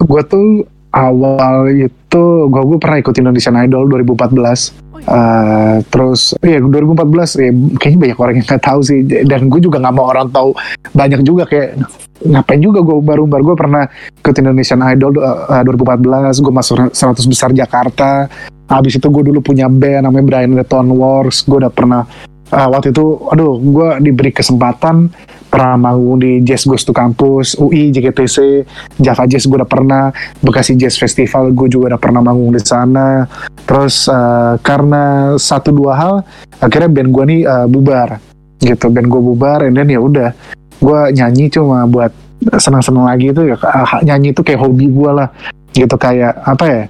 Gua 0.09 0.21
tuh 0.25 0.67
awal 0.93 1.73
itu 1.73 2.23
gua 2.51 2.63
gue 2.63 2.77
pernah 2.77 2.97
ikut 3.01 3.15
Indonesian 3.17 3.57
Idol 3.57 3.89
2014 3.89 4.83
Oh, 4.93 4.99
iya. 5.01 5.09
Eh, 5.09 5.77
terus 5.89 6.37
ya 6.39 6.61
2014 6.61 7.41
ya 7.41 7.51
kayaknya 7.81 7.99
banyak 7.99 8.17
orang 8.19 8.33
yang 8.39 8.45
nggak 8.47 8.63
tahu 8.63 8.79
sih. 8.85 8.99
Dan 9.03 9.49
gue 9.49 9.59
juga 9.59 9.77
nggak 9.81 9.95
mau 9.95 10.05
orang 10.09 10.29
tahu 10.29 10.53
banyak 10.93 11.21
juga 11.25 11.43
kayak 11.49 11.81
ngapain 12.23 12.61
juga 12.61 12.79
gue 12.79 12.95
baru 13.03 13.27
baru 13.27 13.43
gue 13.51 13.57
pernah 13.57 13.83
ikut 14.21 14.35
Indonesian 14.37 14.79
Idol 14.85 15.11
eh, 15.19 15.63
2014 15.65 16.39
gue 16.39 16.53
masuk 16.53 16.75
100 16.93 17.31
besar 17.31 17.49
Jakarta. 17.51 18.29
Habis 18.69 18.97
itu 18.97 19.07
gue 19.11 19.23
dulu 19.27 19.43
punya 19.43 19.67
band 19.67 20.07
namanya 20.07 20.25
Brian 20.25 20.55
the 20.55 20.65
Tone 20.65 20.93
Wars. 20.93 21.43
Gue 21.43 21.59
udah 21.59 21.73
pernah 21.73 22.05
eh, 22.53 22.67
waktu 22.69 22.93
itu 22.93 23.05
aduh 23.33 23.59
gue 23.59 23.89
diberi 24.05 24.31
kesempatan 24.31 25.09
pernah 25.53 25.77
manggung 25.77 26.17
di 26.17 26.41
Jazz 26.41 26.65
Goes 26.65 26.81
to 26.81 26.89
Campus 26.89 27.53
UI 27.61 27.93
JKTC 27.93 28.65
Java 28.97 29.29
Jazz 29.29 29.45
gue 29.45 29.61
udah 29.61 29.69
pernah 29.69 30.09
Bekasi 30.41 30.73
Jazz 30.73 30.97
Festival 30.97 31.53
gue 31.53 31.69
juga 31.69 31.93
udah 31.93 31.99
pernah 32.01 32.25
manggung 32.25 32.57
di 32.57 32.61
sana. 32.65 33.29
Terus 33.69 34.09
eh, 34.09 34.57
karena 34.65 35.37
satu 35.37 35.69
dua 35.69 35.93
hal 35.93 36.13
akhirnya 36.57 36.89
band 36.89 37.09
gue 37.13 37.23
nih 37.29 37.41
eh, 37.45 37.67
bubar 37.69 38.17
gitu. 38.65 38.89
Band 38.89 39.05
gue 39.05 39.21
bubar 39.21 39.69
and 39.69 39.77
then 39.77 39.93
ya 39.93 40.01
udah 40.01 40.33
gue 40.81 40.99
nyanyi 41.13 41.53
cuma 41.53 41.85
buat 41.85 42.09
senang-senang 42.57 43.05
lagi 43.05 43.29
itu 43.29 43.53
ya 43.53 43.55
ah, 43.61 44.01
nyanyi 44.01 44.33
itu 44.33 44.41
kayak 44.41 44.57
hobi 44.57 44.89
gue 44.89 45.11
lah 45.13 45.29
gitu. 45.77 45.93
Kayak 46.01 46.33
apa 46.49 46.65
ya 46.65 46.81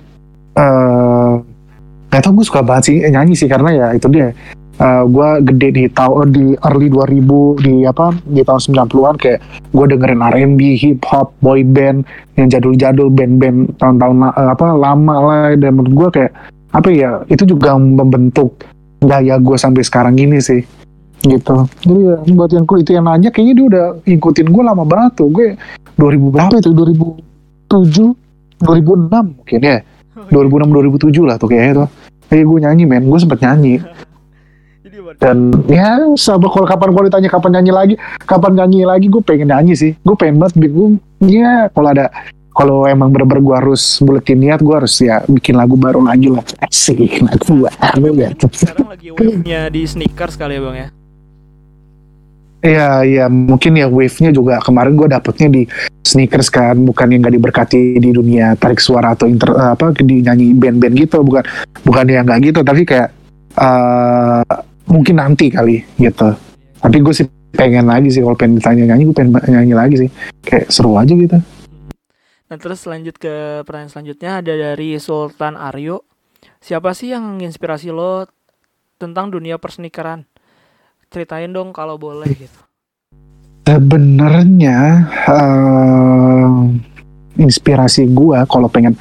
eh 0.56 1.32
nggak 2.08 2.22
tau 2.24 2.32
gue 2.32 2.46
suka 2.48 2.62
banget 2.64 2.84
sih 2.88 2.98
nyanyi 3.12 3.34
sih 3.36 3.50
karena 3.52 3.76
ya 3.76 3.88
itu 3.92 4.08
dia 4.08 4.32
Eh 4.82 5.04
gue 5.06 5.30
gede 5.54 5.70
di 5.70 5.86
tahun 5.86 6.34
di 6.34 6.58
early 6.66 6.90
2000 6.90 7.62
di 7.62 7.86
apa 7.86 8.10
di 8.26 8.42
tahun 8.42 8.90
90-an 8.90 9.16
kayak 9.22 9.40
gue 9.70 9.86
dengerin 9.86 10.26
R&B, 10.26 10.62
hip 10.82 11.06
hop, 11.06 11.30
boy 11.46 11.62
band 11.62 12.02
yang 12.42 12.50
jadul-jadul 12.50 13.14
band-band 13.14 13.78
tahun-tahun 13.78 14.34
eh, 14.34 14.50
apa 14.50 14.66
lama 14.74 15.16
lah. 15.22 15.46
Dan 15.54 15.78
menurut 15.78 15.94
gue 15.94 16.10
kayak 16.18 16.32
apa 16.74 16.90
ya 16.90 17.22
itu 17.30 17.46
juga 17.46 17.78
membentuk 17.78 18.66
gaya 19.06 19.38
gue 19.38 19.58
sampai 19.62 19.86
sekarang 19.86 20.18
ini 20.18 20.42
sih 20.42 20.66
gitu. 21.22 21.70
Jadi 21.86 22.02
ya, 22.10 22.18
buat 22.34 22.50
yang 22.50 22.66
itu 22.66 22.92
yang 22.98 23.06
nanya 23.06 23.30
kayaknya 23.30 23.54
dia 23.54 23.66
udah 23.70 23.86
ngikutin 24.10 24.48
gue 24.50 24.64
lama 24.66 24.84
banget 24.90 25.22
tuh. 25.22 25.30
Gue 25.30 25.54
2000 26.02 26.34
berapa 26.34 26.58
itu? 26.58 26.74
2007 26.74 28.66
2006 28.66 29.38
mungkin 29.38 29.60
ya. 29.62 29.86
2006 30.34 31.14
2007 31.14 31.30
lah 31.30 31.38
tuh 31.38 31.46
kayaknya 31.54 31.86
tuh. 31.86 31.90
Kayak 32.34 32.46
gue 32.50 32.60
nyanyi 32.66 32.84
men. 32.90 33.06
Gue 33.06 33.20
sempet 33.22 33.38
nyanyi 33.46 33.78
dan 35.16 35.56
ya 35.72 35.96
sama 36.20 36.52
kalau 36.52 36.68
kapan 36.68 36.92
kalau 36.92 37.06
ditanya 37.08 37.30
kapan 37.32 37.52
nyanyi 37.60 37.72
lagi 37.72 37.96
kapan 38.28 38.52
nyanyi 38.60 38.84
lagi 38.84 39.08
gue 39.08 39.24
pengen 39.24 39.48
nyanyi 39.56 39.74
sih. 39.80 39.92
Gue 40.04 40.16
pengen 40.20 40.44
banget 40.44 40.60
gue 40.60 41.00
ya 41.24 41.72
kalau 41.72 41.90
ada 41.96 42.12
kalau 42.54 42.86
emang 42.86 43.10
bener-bener 43.10 43.42
gue 43.42 43.56
harus 43.64 43.98
buletin 44.04 44.38
niat 44.44 44.60
gue 44.62 44.76
harus 44.76 44.94
ya 45.00 45.24
bikin 45.26 45.56
lagu 45.56 45.80
baru 45.80 46.04
lagi 46.04 46.28
lah. 46.28 46.44
Asik 46.68 47.00
lagu 47.24 47.64
baru 47.64 48.12
gitu 48.12 48.46
Sekarang 48.52 48.92
lagi 48.92 49.08
wave-nya 49.16 49.72
di 49.72 49.82
sneakers 49.88 50.36
kali 50.36 50.60
ya 50.60 50.62
bang 50.62 50.78
ya. 50.78 50.88
Iya, 52.64 52.90
iya 53.04 53.26
mungkin 53.28 53.76
ya 53.76 53.92
wave-nya 53.92 54.32
juga. 54.32 54.64
Kemarin 54.64 54.96
gue 54.96 55.08
dapetnya 55.12 55.48
di 55.52 55.68
sneakers 56.08 56.48
kan, 56.48 56.80
bukan 56.80 57.12
yang 57.12 57.28
gak 57.28 57.36
diberkati 57.36 58.00
di 58.00 58.10
dunia 58.16 58.56
tarik 58.56 58.80
suara 58.80 59.12
atau 59.12 59.28
inter 59.28 59.52
apa 59.52 59.92
di 60.00 60.24
nyanyi 60.24 60.56
band-band 60.56 60.96
gitu, 60.96 61.20
bukan 61.28 61.44
bukan 61.84 62.08
yang 62.08 62.24
nggak 62.24 62.40
gitu, 62.40 62.64
tapi 62.64 62.88
kayak 62.88 63.12
uh, 63.60 64.48
mungkin 64.94 65.18
nanti 65.18 65.50
kali 65.50 65.82
gitu. 65.98 66.38
Tapi 66.78 66.98
gue 67.02 67.14
sih 67.18 67.26
pengen 67.58 67.90
lagi 67.90 68.14
sih 68.14 68.22
kalau 68.22 68.38
pengen 68.38 68.62
ditanya 68.62 68.94
nyanyi, 68.94 69.10
gue 69.10 69.16
pengen 69.18 69.34
nyanyi 69.50 69.74
lagi 69.74 69.96
sih, 70.06 70.10
kayak 70.46 70.70
seru 70.70 70.94
aja 70.94 71.10
gitu. 71.18 71.42
Nah 72.54 72.58
terus 72.62 72.86
lanjut 72.86 73.18
ke 73.18 73.66
pertanyaan 73.66 73.90
selanjutnya 73.90 74.32
ada 74.46 74.54
dari 74.54 75.02
Sultan 75.02 75.58
Aryo. 75.58 76.06
Siapa 76.62 76.94
sih 76.94 77.10
yang 77.10 77.26
menginspirasi 77.26 77.90
lo 77.90 78.30
tentang 79.02 79.34
dunia 79.34 79.58
persnikeran? 79.58 80.30
Ceritain 81.10 81.50
dong 81.50 81.74
kalau 81.74 81.98
boleh 81.98 82.30
gitu. 82.30 82.60
Sebenarnya 83.64 85.08
uh, 85.26 86.68
inspirasi 87.40 88.12
gue 88.12 88.38
kalau 88.46 88.68
pengen 88.68 88.94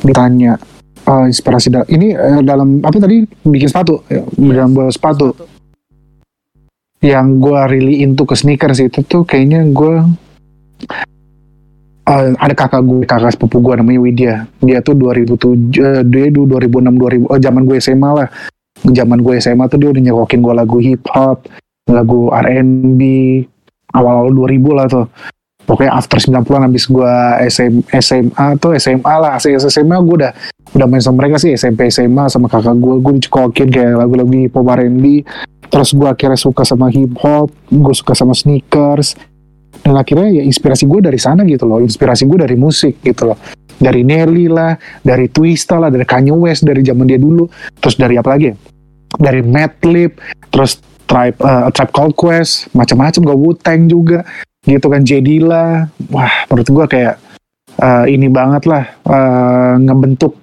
ditanya 0.00 0.56
uh, 1.06 1.24
inspirasi 1.28 1.68
da 1.72 1.86
ini 1.88 2.12
uh, 2.12 2.42
dalam 2.44 2.82
apa 2.84 2.96
tadi 2.98 3.24
bikin 3.46 3.68
sepatu, 3.70 4.04
ya, 4.10 4.24
dalam 4.36 4.74
buat 4.74 4.92
sepatu. 4.92 5.32
Yang 7.00 7.26
gue 7.40 7.60
really 7.72 8.04
into 8.04 8.28
ke 8.28 8.36
sneakers 8.36 8.84
itu 8.84 9.00
tuh 9.00 9.24
kayaknya 9.24 9.64
gue 9.72 10.04
uh, 12.10 12.28
ada 12.36 12.54
kakak 12.54 12.82
gue, 12.84 13.00
kakak 13.08 13.32
sepupu 13.32 13.62
gue 13.62 13.74
namanya 13.80 14.00
Widya. 14.02 14.34
Dia 14.60 14.84
tuh 14.84 14.98
2007, 14.98 15.80
uh, 15.80 16.02
dia 16.04 16.28
dulu 16.28 16.60
2006 16.60 17.30
2000, 17.30 17.32
oh 17.32 17.38
zaman 17.40 17.62
gue 17.64 17.76
SMA 17.80 18.10
lah. 18.12 18.28
Zaman 18.80 19.18
gue 19.20 19.34
SMA 19.40 19.64
tuh 19.68 19.78
dia 19.80 19.88
udah 19.92 20.02
nyekokin 20.02 20.40
gue 20.40 20.54
lagu 20.56 20.76
hip 20.80 21.04
hop, 21.12 21.48
lagu 21.88 22.32
R&B, 22.32 23.00
awal-awal 23.92 24.32
2000 24.32 24.78
lah 24.78 24.86
tuh. 24.88 25.06
Pokoknya 25.68 25.94
after 25.94 26.18
90-an 26.18 26.66
habis 26.66 26.84
gue 26.90 27.14
SM, 27.46 27.74
SMA 28.02 28.46
tuh 28.58 28.74
SMA 28.74 29.14
lah, 29.20 29.38
SMA 29.38 29.96
gue 30.02 30.16
udah 30.26 30.32
udah 30.74 30.86
main 30.86 31.02
sama 31.02 31.26
mereka 31.26 31.38
sih. 31.38 31.54
SMP 31.54 31.90
SMA 31.90 32.26
sama 32.26 32.50
kakak 32.50 32.74
gue, 32.78 32.94
gue 32.98 33.12
dicekokin 33.22 33.68
kayak 33.70 33.94
lagu-lagu 33.98 34.30
hip 34.34 34.54
hop 34.54 34.66
R&B. 34.66 35.04
Terus 35.70 35.94
gue 35.94 36.08
akhirnya 36.10 36.34
suka 36.34 36.66
sama 36.66 36.90
hip 36.90 37.14
hop, 37.22 37.54
gue 37.70 37.94
suka 37.94 38.18
sama 38.18 38.34
sneakers, 38.34 39.14
dan 39.80 39.94
akhirnya 39.96 40.28
ya 40.28 40.42
inspirasi 40.44 40.84
gue 40.84 41.00
dari 41.00 41.16
sana 41.16 41.46
gitu 41.46 41.64
loh. 41.64 41.80
Inspirasi 41.80 42.26
gue 42.28 42.38
dari 42.44 42.56
musik 42.58 43.00
gitu 43.00 43.32
loh. 43.32 43.38
Dari 43.80 44.04
Nelly 44.04 44.50
lah 44.50 44.76
dari 45.00 45.32
Twista 45.32 45.80
lah 45.80 45.88
dari 45.88 46.04
Kanye 46.04 46.34
West 46.36 46.66
dari 46.66 46.84
zaman 46.84 47.08
dia 47.08 47.16
dulu. 47.16 47.48
Terus 47.80 47.96
dari 47.96 48.20
apa 48.20 48.36
lagi? 48.36 48.52
Dari 49.16 49.40
Madlib 49.40 50.20
terus 50.52 50.78
Tribe 51.08 51.38
uh, 51.40 51.72
Tribe 51.72 51.92
Called 51.94 52.14
Quest. 52.14 52.68
Macam-macam 52.76 53.20
gue 53.24 53.36
Wu 53.38 53.50
Tang 53.56 53.88
juga 53.88 54.26
gitu 54.64 54.86
kan 54.92 55.02
Jedila 55.04 55.88
wah 56.12 56.32
menurut 56.48 56.68
gue 56.68 56.86
kayak 56.86 57.14
uh, 57.80 58.04
ini 58.06 58.28
banget 58.28 58.68
lah 58.68 58.84
uh, 59.08 59.74
ngebentuk. 59.80 60.36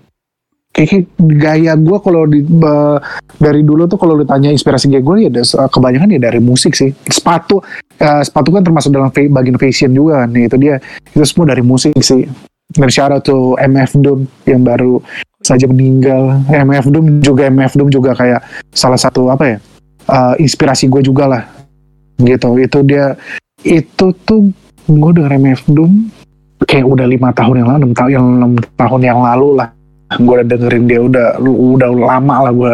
Kayak 0.73 1.09
gaya 1.17 1.73
gue 1.73 1.97
kalau 2.05 2.29
di 2.29 2.45
uh, 2.45 3.01
dari 3.41 3.65
dulu 3.65 3.89
tuh 3.89 3.97
kalau 3.97 4.13
ditanya 4.21 4.53
inspirasi 4.53 4.93
gaya 4.93 5.01
gue 5.01 5.15
ya 5.25 5.31
kebanyakan 5.73 6.13
ya 6.17 6.19
dari 6.29 6.37
musik 6.37 6.77
sih. 6.77 6.93
Sepatu 7.09 7.61
uh, 7.97 8.21
sepatu 8.21 8.53
kan 8.53 8.61
termasuk 8.61 8.93
dalam 8.93 9.09
bagian 9.09 9.57
fashion 9.57 9.93
juga 9.93 10.25
kan. 10.25 10.37
Itu 10.37 10.57
dia. 10.61 10.77
Itu 11.13 11.25
semua 11.25 11.49
dari 11.49 11.65
musik 11.65 11.97
sih. 11.97 12.29
Dan 12.67 12.91
shout 12.91 13.23
tuh 13.23 13.55
MF 13.57 13.95
Doom 13.95 14.27
yang 14.45 14.61
baru 14.61 15.01
saja 15.41 15.65
meninggal. 15.65 16.45
MF 16.45 16.85
Doom 16.93 17.05
juga 17.25 17.47
MF 17.49 17.73
Doom 17.73 17.89
juga 17.89 18.11
kayak 18.13 18.43
salah 18.75 18.99
satu 18.99 19.31
apa 19.33 19.55
ya 19.55 19.57
uh, 20.13 20.35
inspirasi 20.37 20.85
gue 20.93 21.01
juga 21.01 21.25
lah. 21.25 21.43
Gitu. 22.21 22.49
Itu 22.61 22.85
dia 22.85 23.17
itu 23.65 24.07
tuh 24.25 24.53
gue 24.87 25.11
denger 25.17 25.33
MF 25.35 25.61
Doom 25.67 25.93
kayak 26.63 26.85
udah 26.85 27.05
lima 27.05 27.29
tahun 27.35 27.63
yang 27.63 27.67
lalu 27.69 27.77
enam 27.83 27.93
tahun 27.93 28.11
yang 28.11 28.25
enam 28.25 28.51
tahun 28.75 29.01
yang 29.01 29.19
lalu 29.21 29.49
lah. 29.57 29.69
Gue 30.17 30.33
udah 30.39 30.47
dengerin 30.47 30.83
dia 30.87 30.99
udah 31.03 31.27
udah 31.43 31.89
lama 31.91 32.35
lah 32.47 32.53
gue 32.53 32.71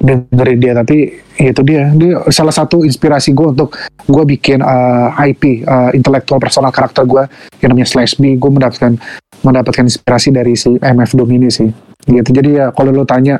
dengerin 0.00 0.58
dia. 0.58 0.72
Tapi 0.76 0.98
itu 1.40 1.60
dia 1.62 1.92
dia 1.94 2.12
salah 2.32 2.54
satu 2.54 2.82
inspirasi 2.82 3.36
gue 3.36 3.48
untuk 3.52 3.76
gue 4.08 4.24
bikin 4.36 4.64
uh, 4.64 5.14
IP 5.26 5.62
uh, 5.68 5.92
intelektual 5.92 6.40
personal 6.40 6.72
karakter 6.72 7.04
gue 7.04 7.22
yang 7.60 7.74
namanya 7.74 7.88
Slash 7.88 8.16
B. 8.16 8.40
Gue 8.40 8.50
mendapatkan 8.50 8.96
mendapatkan 9.40 9.84
inspirasi 9.86 10.32
dari 10.32 10.56
si 10.56 10.74
MF 10.80 11.10
Doom 11.14 11.30
ini 11.36 11.48
sih. 11.52 11.68
Gitu. 12.08 12.30
Jadi 12.32 12.56
ya 12.56 12.72
kalau 12.72 12.90
lo 12.90 13.04
tanya 13.04 13.36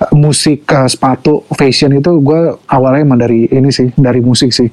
uh, 0.00 0.12
musik 0.16 0.64
uh, 0.72 0.88
sepatu 0.88 1.44
fashion 1.52 1.92
itu 1.92 2.10
gue 2.24 2.56
awalnya 2.72 3.00
emang 3.04 3.20
dari 3.20 3.46
ini 3.52 3.68
sih 3.68 3.92
dari 3.94 4.24
musik 4.24 4.50
sih. 4.50 4.68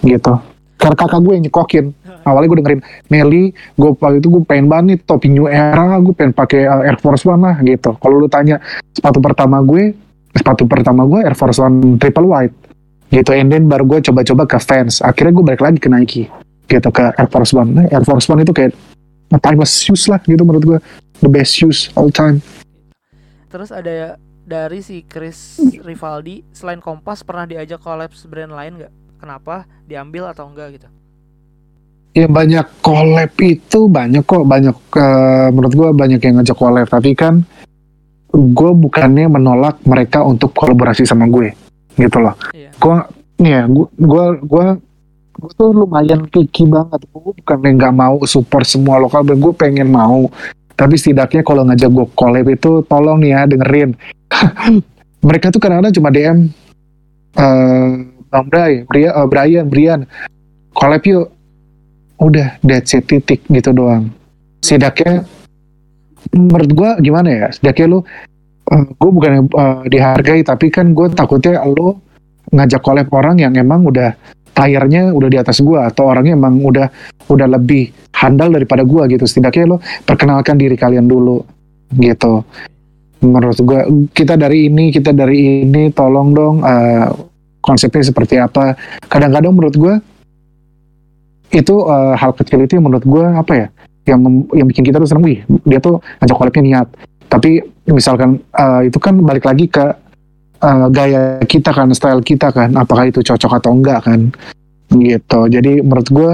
Gitu 0.00 0.49
karena 0.80 0.96
kakak 0.96 1.20
gue 1.20 1.32
yang 1.36 1.44
nyekokin. 1.44 1.86
Awalnya 2.24 2.48
gue 2.48 2.58
dengerin 2.64 2.80
Nelly 3.12 3.44
gue 3.76 3.90
waktu 3.92 4.16
itu 4.24 4.28
gue 4.32 4.42
pengen 4.48 4.66
banget 4.72 4.84
nih 4.88 4.98
topi 5.04 5.28
new 5.28 5.44
era 5.44 6.00
gue 6.00 6.14
pengen 6.16 6.32
pakai 6.32 6.64
uh, 6.64 6.88
Air 6.88 6.96
Force 6.96 7.28
One 7.28 7.44
lah 7.44 7.56
gitu. 7.60 8.00
Kalau 8.00 8.16
lu 8.16 8.28
tanya 8.32 8.56
sepatu 8.96 9.20
pertama 9.20 9.60
gue 9.60 9.92
sepatu 10.32 10.64
pertama 10.64 11.04
gue 11.04 11.20
Air 11.20 11.36
Force 11.36 11.60
One 11.60 12.00
triple 12.00 12.24
white 12.24 12.56
gitu. 13.12 13.30
And 13.36 13.52
then 13.52 13.68
baru 13.68 13.84
gue 13.84 14.00
coba-coba 14.08 14.48
ke 14.48 14.58
fans. 14.58 15.04
Akhirnya 15.04 15.36
gue 15.36 15.44
balik 15.44 15.62
lagi 15.62 15.78
ke 15.78 15.92
Nike 15.92 16.24
gitu 16.64 16.88
ke 16.88 17.04
Air 17.12 17.28
Force 17.28 17.52
One. 17.52 17.76
Nah, 17.76 17.84
Air 17.92 18.04
Force 18.08 18.24
One 18.32 18.40
itu 18.40 18.56
kayak 18.56 18.72
timeless 19.44 19.84
shoes 19.84 20.08
lah 20.08 20.18
gitu 20.24 20.42
menurut 20.42 20.64
gue 20.64 20.78
the 21.20 21.28
best 21.28 21.52
shoes 21.52 21.92
all 21.92 22.08
time. 22.08 22.40
Terus 23.52 23.68
ada 23.68 24.16
dari 24.46 24.80
si 24.82 25.04
Chris 25.06 25.60
Rivaldi 25.60 26.42
selain 26.50 26.82
Kompas 26.82 27.22
pernah 27.22 27.46
diajak 27.46 27.78
collab 27.78 28.10
brand 28.26 28.50
lain 28.50 28.72
nggak 28.82 28.92
kenapa 29.20 29.68
diambil 29.84 30.32
atau 30.32 30.48
enggak 30.48 30.80
gitu? 30.80 30.88
Ya 32.10 32.26
banyak 32.26 32.66
collab 32.82 33.30
itu 33.38 33.86
banyak 33.86 34.26
kok 34.26 34.42
banyak 34.42 34.74
uh, 34.98 35.48
menurut 35.54 35.74
gue 35.76 35.88
banyak 35.94 36.20
yang 36.24 36.42
ngajak 36.42 36.58
collab. 36.58 36.88
Tapi 36.90 37.14
kan 37.14 37.46
gue 38.34 38.70
bukannya 38.74 39.30
menolak 39.30 39.78
mereka 39.86 40.26
untuk 40.26 40.50
kolaborasi 40.56 41.06
sama 41.06 41.30
gue 41.30 41.54
gitu 41.94 42.18
loh. 42.18 42.34
Gue 42.82 42.96
ya 43.38 43.70
gue 43.70 43.86
gue 43.94 44.24
gue 44.42 44.66
gue 45.38 45.50
tuh 45.54 45.70
lumayan 45.70 46.26
picky 46.26 46.66
banget. 46.66 47.06
Gue 47.14 47.30
bukannya 47.30 47.78
nggak 47.78 47.94
mau 47.94 48.16
support 48.26 48.66
semua 48.66 48.98
lokal 48.98 49.22
brand 49.22 49.38
gue 49.38 49.54
pengen 49.54 49.94
mau. 49.94 50.26
Tapi 50.74 50.96
setidaknya 50.96 51.46
kalau 51.46 51.62
ngajak 51.68 51.90
gue 51.92 52.06
collab 52.18 52.46
itu 52.50 52.82
tolong 52.90 53.22
nih 53.22 53.38
ya 53.38 53.40
dengerin. 53.46 53.94
Mereka 55.28 55.52
tuh 55.52 55.60
kadang-kadang 55.62 55.94
cuma 55.94 56.10
DM 56.10 56.38
eh 57.38 58.09
Bang 58.30 58.46
Bray, 58.46 58.86
Brian, 58.86 59.12
uh, 59.12 59.26
Brian, 59.26 59.66
Brian, 59.66 60.00
collab 60.70 61.02
yuk. 61.02 61.34
Udah, 62.20 62.60
that's 62.62 62.94
it, 62.94 63.10
titik 63.10 63.42
gitu 63.50 63.74
doang. 63.74 64.12
Setidaknya, 64.62 65.24
menurut 66.36 66.70
gue 66.70 66.90
gimana 67.00 67.28
ya, 67.32 67.46
setidaknya 67.50 67.86
lu, 67.96 67.98
uh, 68.70 68.84
gue 68.86 69.10
bukan 69.10 69.50
uh, 69.56 69.82
dihargai, 69.88 70.44
tapi 70.44 70.70
kan 70.70 70.94
gue 70.94 71.10
takutnya 71.10 71.58
lu 71.64 71.96
ngajak 72.54 72.84
collab 72.84 73.08
orang 73.10 73.40
yang 73.40 73.56
emang 73.56 73.82
udah 73.88 74.14
tayarnya 74.52 75.16
udah 75.16 75.28
di 75.32 75.38
atas 75.40 75.64
gue, 75.64 75.80
atau 75.80 76.12
orangnya 76.12 76.36
emang 76.36 76.60
udah 76.60 76.86
udah 77.32 77.48
lebih 77.50 77.88
handal 78.14 78.52
daripada 78.52 78.84
gue 78.84 79.16
gitu. 79.16 79.24
Setidaknya 79.24 79.74
lu 79.74 79.76
perkenalkan 80.04 80.60
diri 80.60 80.76
kalian 80.76 81.08
dulu, 81.08 81.40
gitu. 81.98 82.44
Menurut 83.24 83.58
gue, 83.64 83.80
kita 84.12 84.36
dari 84.36 84.68
ini, 84.68 84.92
kita 84.92 85.16
dari 85.16 85.64
ini, 85.64 85.88
tolong 85.88 86.36
dong, 86.36 86.56
konsepnya 87.60 88.02
seperti 88.04 88.40
apa. 88.40 88.74
Kadang-kadang 89.06 89.52
menurut 89.52 89.76
gue 89.76 89.94
itu 91.50 91.74
uh, 91.82 92.14
hal 92.14 92.32
kecil 92.36 92.62
itu 92.64 92.78
yang 92.78 92.86
menurut 92.86 93.04
gue 93.04 93.24
apa 93.26 93.52
ya, 93.52 93.66
yang 94.06 94.20
yang 94.54 94.66
bikin 94.70 94.86
kita 94.86 95.02
tuh 95.02 95.08
seneng, 95.08 95.26
wih 95.26 95.38
dia 95.66 95.78
tuh 95.82 96.00
ngajak 96.22 96.36
collabnya 96.36 96.62
niat. 96.62 96.88
Tapi 97.30 97.62
misalkan 97.90 98.38
uh, 98.54 98.82
itu 98.86 98.98
kan 98.98 99.18
balik 99.22 99.46
lagi 99.46 99.66
ke 99.66 99.82
uh, 100.62 100.86
gaya 100.90 101.42
kita 101.46 101.70
kan, 101.74 101.90
style 101.90 102.22
kita 102.22 102.54
kan, 102.54 102.74
apakah 102.78 103.10
itu 103.10 103.22
cocok 103.22 103.58
atau 103.62 103.74
enggak 103.74 104.02
kan, 104.06 104.30
gitu. 104.94 105.40
Jadi 105.50 105.82
menurut 105.82 106.08
gue 106.10 106.32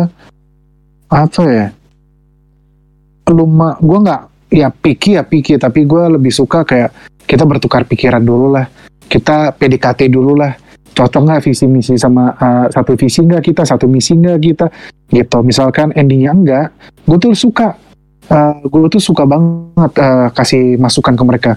apa 1.09 1.43
ya, 1.49 1.67
luma 3.33 3.81
gue 3.81 3.99
nggak 4.05 4.23
ya 4.53 4.69
picky 4.69 5.17
ya 5.17 5.25
picky, 5.25 5.57
tapi 5.57 5.89
gue 5.89 6.03
lebih 6.13 6.33
suka 6.33 6.61
kayak 6.61 6.93
kita 7.25 7.49
bertukar 7.49 7.89
pikiran 7.89 8.21
dulu 8.21 8.53
lah, 8.53 8.69
kita 9.09 9.57
PDKT 9.57 10.13
dulu 10.13 10.37
lah 10.37 10.53
cocok 10.97 11.23
nggak 11.29 11.41
visi 11.45 11.69
misi 11.69 11.95
sama 12.01 12.33
uh, 12.33 12.67
satu 12.73 12.97
visi 12.97 13.21
nggak 13.21 13.53
kita 13.53 13.63
satu 13.69 13.85
misi 13.85 14.17
nggak 14.17 14.39
kita 14.41 14.67
gitu 15.13 15.39
misalkan 15.45 15.93
endingnya 15.93 16.33
enggak 16.33 16.67
gue 17.05 17.19
tuh 17.21 17.37
suka 17.37 17.77
uh, 18.33 18.57
gue 18.65 18.89
tuh 18.89 19.03
suka 19.05 19.29
banget 19.29 19.93
uh, 20.01 20.33
kasih 20.33 20.81
masukan 20.81 21.13
ke 21.13 21.25
mereka 21.29 21.53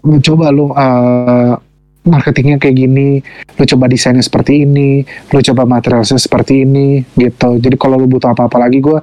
coba 0.00 0.48
lo 0.48 0.72
uh, 0.72 1.54
marketingnya 2.00 2.56
kayak 2.56 2.76
gini, 2.80 3.20
lu 3.60 3.64
coba 3.76 3.84
desainnya 3.84 4.24
seperti 4.24 4.64
ini, 4.64 5.04
lu 5.04 5.40
coba 5.44 5.68
materialnya 5.68 6.16
seperti 6.16 6.64
ini, 6.64 7.04
gitu. 7.12 7.60
Jadi 7.60 7.76
kalau 7.76 8.00
lu 8.00 8.08
butuh 8.08 8.32
apa-apa 8.32 8.56
lagi, 8.56 8.80
gue 8.80 8.98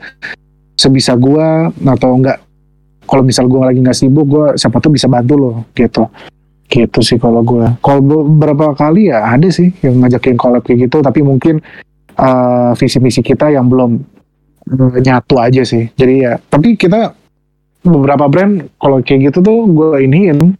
sebisa 0.73 1.13
gue 1.13 1.69
atau 1.69 2.09
enggak, 2.17 2.41
kalau 3.05 3.21
misal 3.21 3.45
gue 3.45 3.61
lagi 3.61 3.79
nggak 3.85 3.97
sibuk, 3.97 4.25
gue 4.25 4.45
siapa 4.57 4.81
tuh 4.81 4.89
bisa 4.89 5.05
bantu 5.05 5.33
lo, 5.37 5.51
gitu. 5.77 6.09
Gitu 6.77 6.99
sih 7.01 7.17
kalau 7.17 7.41
gue. 7.41 7.65
Kalau 7.81 8.01
beberapa 8.05 8.77
kali 8.77 9.09
ya 9.09 9.25
ada 9.33 9.49
sih 9.49 9.73
yang 9.81 9.97
ngajakin 10.05 10.37
collab 10.37 10.61
kayak 10.61 10.85
gitu, 10.85 11.01
tapi 11.01 11.25
mungkin 11.25 11.57
uh, 12.21 12.77
visi 12.77 13.01
misi 13.01 13.25
kita 13.25 13.49
yang 13.49 13.65
belum 13.65 13.97
uh, 14.77 14.97
nyatu 15.01 15.41
aja 15.41 15.65
sih. 15.65 15.89
Jadi 15.97 16.13
ya, 16.21 16.37
tapi 16.37 16.77
kita 16.77 17.17
beberapa 17.81 18.29
brand 18.29 18.67
kalau 18.77 19.01
kayak 19.01 19.31
gitu 19.33 19.39
tuh 19.41 19.65
gue 19.71 20.05
iniin 20.05 20.53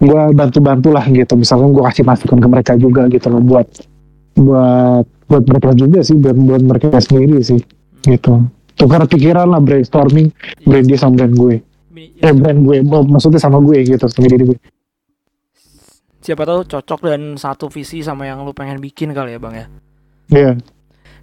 gue 0.00 0.22
bantu-bantu 0.32 0.88
lah 0.90 1.04
gitu 1.12 1.36
misalkan 1.36 1.76
gue 1.76 1.84
kasih 1.84 2.04
masukan 2.08 2.40
ke 2.40 2.48
mereka 2.48 2.72
juga 2.80 3.04
gitu 3.12 3.28
loh 3.28 3.44
buat 3.44 3.68
buat 4.32 5.04
buat 5.28 5.44
mereka 5.44 5.70
juga 5.76 6.00
sih 6.00 6.16
buat 6.16 6.34
buat 6.34 6.62
mereka 6.64 6.98
sendiri 6.98 7.38
sih 7.44 7.60
gitu 8.08 8.48
tukar 8.80 9.04
pikiran 9.04 9.52
lah 9.52 9.60
brainstorming 9.60 10.32
brand 10.64 10.86
dia 10.88 10.96
sama 10.96 11.20
brand 11.20 11.34
gue 11.36 11.54
eh 12.00 12.32
brand 12.32 12.58
gue 12.64 12.80
maksudnya 13.12 13.36
sama 13.36 13.60
gue 13.60 13.76
gitu 13.84 14.08
sama 14.08 14.26
diri 14.32 14.56
gue 14.56 14.58
siapa 16.20 16.44
tahu 16.44 16.68
cocok 16.68 17.00
dan 17.08 17.34
satu 17.40 17.72
visi 17.72 18.04
sama 18.04 18.28
yang 18.28 18.44
lu 18.44 18.52
pengen 18.52 18.76
bikin 18.78 19.16
kali 19.16 19.36
ya 19.36 19.40
bang 19.40 19.54
ya 19.54 19.66
iya 20.30 20.40
yeah. 20.52 20.54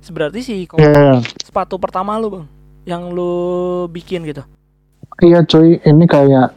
seberarti 0.02 0.42
sih 0.42 0.60
kalau 0.66 0.82
yeah. 0.82 1.22
sepatu 1.42 1.78
pertama 1.78 2.18
lu 2.18 2.34
bang 2.34 2.46
yang 2.90 3.14
lu 3.14 3.86
bikin 3.94 4.26
gitu 4.26 4.42
iya 5.22 5.46
cuy 5.46 5.78
ini 5.86 6.06
kayak 6.10 6.54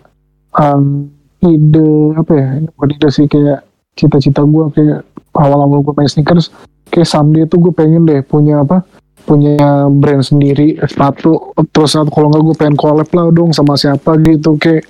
um, 0.57 1.13
ide 1.45 2.17
apa 2.17 2.33
ya 2.33 2.49
ini 2.61 2.67
bukan 2.77 2.89
ide 2.97 3.09
sih 3.13 3.27
kayak 3.29 3.65
cita-cita 3.97 4.41
gue 4.45 4.65
kayak 4.73 5.01
awal-awal 5.37 5.85
gue 5.85 5.95
main 5.97 6.09
sneakers 6.09 6.49
kayak 6.89 7.09
someday 7.09 7.45
tuh 7.45 7.61
gue 7.61 7.73
pengen 7.77 8.09
deh 8.09 8.25
punya 8.25 8.65
apa 8.65 8.83
punya 9.29 9.87
brand 9.93 10.25
sendiri 10.25 10.81
sepatu 10.89 11.53
terus 11.71 11.95
kalau 11.95 12.33
nggak 12.33 12.43
gue 12.43 12.57
pengen 12.57 12.77
collab 12.77 13.09
lah 13.13 13.29
dong 13.31 13.53
sama 13.53 13.77
siapa 13.77 14.17
gitu 14.25 14.57
kayak 14.57 14.89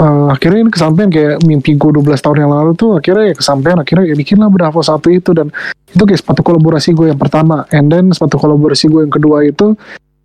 uh, 0.00 0.32
akhirnya 0.32 0.64
ini 0.64 0.72
kesampaian 0.72 1.12
kayak 1.12 1.44
mimpi 1.44 1.76
gue 1.76 1.90
12 1.92 2.08
tahun 2.16 2.48
yang 2.48 2.52
lalu 2.56 2.72
tuh 2.72 2.96
akhirnya 2.96 3.30
ya 3.30 3.34
kesampaian 3.36 3.78
akhirnya 3.78 4.04
ya 4.08 4.16
bikin 4.16 4.40
lah 4.40 4.48
Bravo 4.48 4.80
satu 4.80 5.12
itu. 5.12 5.36
Dan 5.36 5.52
itu 5.92 6.02
kayak 6.02 6.20
sepatu 6.24 6.40
kolaborasi 6.40 6.96
gue 6.96 7.12
yang 7.12 7.20
pertama. 7.20 7.68
And 7.70 7.92
then 7.92 8.08
sepatu 8.10 8.40
kolaborasi 8.40 8.88
gue 8.88 9.04
yang 9.04 9.12
kedua 9.12 9.44
itu 9.44 9.76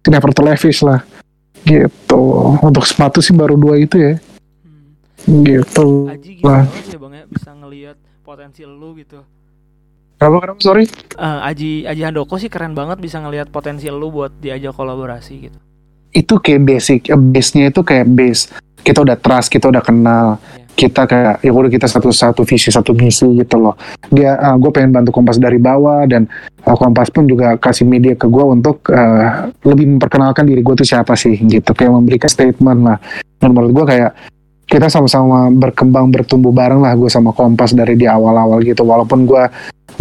Never 0.06 0.32
to 0.32 0.42
Levi's 0.46 0.80
lah. 0.86 1.02
Gitu. 1.66 2.22
Untuk 2.62 2.86
sepatu 2.86 3.20
sih 3.20 3.34
baru 3.34 3.58
dua 3.58 3.76
itu 3.82 3.98
ya. 3.98 4.14
Gitu 5.26 5.90
Aji 6.14 6.32
gitu 6.38 6.46
lah. 6.46 6.70
ya 6.70 6.98
bang 7.02 7.14
ya 7.18 7.24
bisa 7.26 7.50
ngelihat 7.58 7.98
potensi 8.22 8.62
lu 8.62 8.94
gitu? 8.94 9.26
Kenapa 10.22 10.38
kenapa 10.46 10.60
sorry? 10.62 10.86
Uh, 11.18 11.42
Aji 11.42 11.90
Aji 11.90 12.02
Handoko 12.06 12.38
sih 12.38 12.48
keren 12.48 12.78
banget 12.78 13.02
bisa 13.02 13.18
ngelihat 13.18 13.50
potensi 13.50 13.90
lu 13.90 14.14
buat 14.14 14.30
diajak 14.38 14.78
kolaborasi 14.78 15.34
gitu. 15.50 15.58
Itu 16.16 16.40
kayak 16.40 16.62
basic, 16.64 17.12
eh, 17.12 17.20
base-nya 17.20 17.74
itu 17.74 17.82
kayak 17.84 18.08
base. 18.14 18.48
Kita 18.86 19.02
udah 19.02 19.18
trust, 19.18 19.50
kita 19.50 19.74
udah 19.74 19.82
kenal. 19.82 20.38
Kita 20.76 21.08
kayak 21.08 21.42
ya 21.42 21.50
udah 21.56 21.72
kita 21.72 21.88
satu 21.88 22.12
satu 22.12 22.44
visi 22.46 22.70
satu 22.70 22.92
misi 22.94 23.26
gitu 23.42 23.58
loh. 23.58 23.74
Dia 24.12 24.38
uh, 24.38 24.56
gue 24.62 24.70
pengen 24.70 24.94
bantu 24.94 25.16
Kompas 25.16 25.42
dari 25.42 25.58
bawah 25.58 26.06
dan 26.06 26.30
uh, 26.68 26.76
Kompas 26.78 27.10
pun 27.10 27.26
juga 27.26 27.58
kasih 27.58 27.88
media 27.88 28.14
ke 28.14 28.30
gue 28.30 28.44
untuk 28.44 28.86
uh, 28.94 29.50
lebih 29.66 29.98
memperkenalkan 29.98 30.46
diri 30.46 30.62
gue 30.62 30.76
tuh 30.78 30.86
siapa 30.86 31.18
sih 31.18 31.34
gitu. 31.42 31.74
Kayak 31.74 31.96
memberikan 31.98 32.30
statement 32.30 32.80
lah. 32.86 32.98
Dan 33.42 33.56
menurut 33.56 33.72
gue 33.72 33.86
kayak 33.88 34.12
kita 34.66 34.90
sama-sama 34.90 35.54
berkembang 35.54 36.10
bertumbuh 36.10 36.52
bareng 36.52 36.82
lah 36.82 36.98
gue 36.98 37.10
sama 37.10 37.32
Kompas 37.32 37.78
dari 37.78 37.94
di 37.96 38.10
awal-awal 38.10 38.62
gitu 38.66 38.82
walaupun 38.82 39.30
gue 39.30 39.44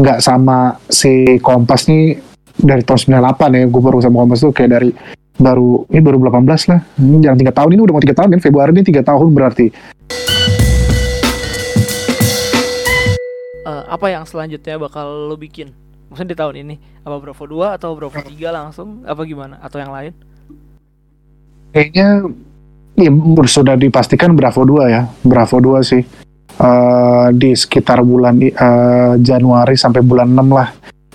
nggak 0.00 0.18
sama 0.24 0.74
si 0.88 1.38
Kompas 1.38 1.86
nih 1.86 2.16
dari 2.58 2.82
tahun 2.82 3.20
98 3.22 3.60
ya 3.60 3.64
gue 3.68 3.82
baru 3.82 3.98
sama 4.00 4.24
Kompas 4.24 4.40
tuh 4.40 4.52
kayak 4.56 4.70
dari 4.72 4.90
baru 5.38 5.86
ini 5.90 6.00
baru 6.00 6.18
18 6.22 6.70
lah. 6.70 6.80
Ini 6.98 7.16
jangan 7.22 7.38
tiga 7.38 7.52
tahun 7.54 7.70
ini 7.74 7.80
udah 7.82 7.94
mau 7.94 8.02
tiga 8.02 8.16
tahun 8.16 8.28
kan? 8.36 8.40
Februari 8.40 8.70
ini 8.74 8.82
tiga 8.86 9.02
tahun 9.02 9.28
berarti. 9.34 9.66
Uh, 13.64 13.84
apa 13.88 14.06
yang 14.12 14.24
selanjutnya 14.28 14.76
bakal 14.76 15.32
lo 15.32 15.36
bikin? 15.40 15.72
Maksudnya 16.12 16.30
di 16.30 16.38
tahun 16.38 16.54
ini? 16.62 16.74
Apa 17.02 17.16
Bravo 17.18 17.44
2 17.48 17.76
atau 17.80 17.90
Bravo 17.96 18.14
3 18.14 18.30
langsung? 18.52 19.02
Apa 19.02 19.24
gimana? 19.24 19.58
Atau 19.64 19.82
yang 19.82 19.90
lain? 19.90 20.12
Kayaknya 21.74 22.30
ya, 22.94 23.10
sudah 23.50 23.74
dipastikan 23.74 24.36
Bravo 24.36 24.62
2 24.62 24.94
ya. 24.94 25.10
Bravo 25.24 25.58
2 25.58 25.82
sih. 25.82 26.02
Uh, 26.54 27.34
di 27.34 27.50
sekitar 27.50 27.98
bulan 28.06 28.38
uh, 28.38 29.18
Januari 29.18 29.74
sampai 29.74 30.06
bulan 30.06 30.30
6 30.30 30.54
lah 30.54 30.70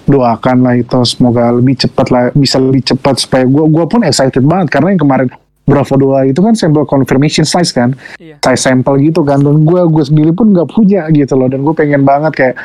doakan 0.10 0.66
lah 0.66 0.74
itu 0.74 0.98
semoga 1.06 1.54
lebih 1.54 1.86
cepat 1.86 2.08
lah 2.10 2.24
bisa 2.34 2.58
lebih 2.58 2.82
cepat 2.82 3.22
supaya 3.22 3.46
gue 3.46 3.66
gua 3.70 3.86
pun 3.86 4.02
excited 4.02 4.42
banget 4.42 4.74
karena 4.74 4.98
yang 4.98 5.02
kemarin 5.06 5.30
Bravo 5.70 5.94
2 6.02 6.34
itu 6.34 6.42
kan 6.42 6.58
sampel 6.58 6.82
confirmation 6.90 7.46
size 7.46 7.70
kan? 7.70 7.94
Iya. 8.18 8.42
size 8.42 8.58
sampel 8.58 8.98
gitu 9.06 9.22
kan 9.22 9.38
dan 9.38 9.62
gue 9.62 9.82
gue 9.86 10.04
sendiri 10.04 10.34
pun 10.34 10.50
nggak 10.50 10.66
punya 10.74 11.06
gitu 11.14 11.38
loh 11.38 11.46
dan 11.46 11.62
gue 11.62 11.76
pengen 11.78 12.02
banget 12.02 12.34
kayak 12.34 12.56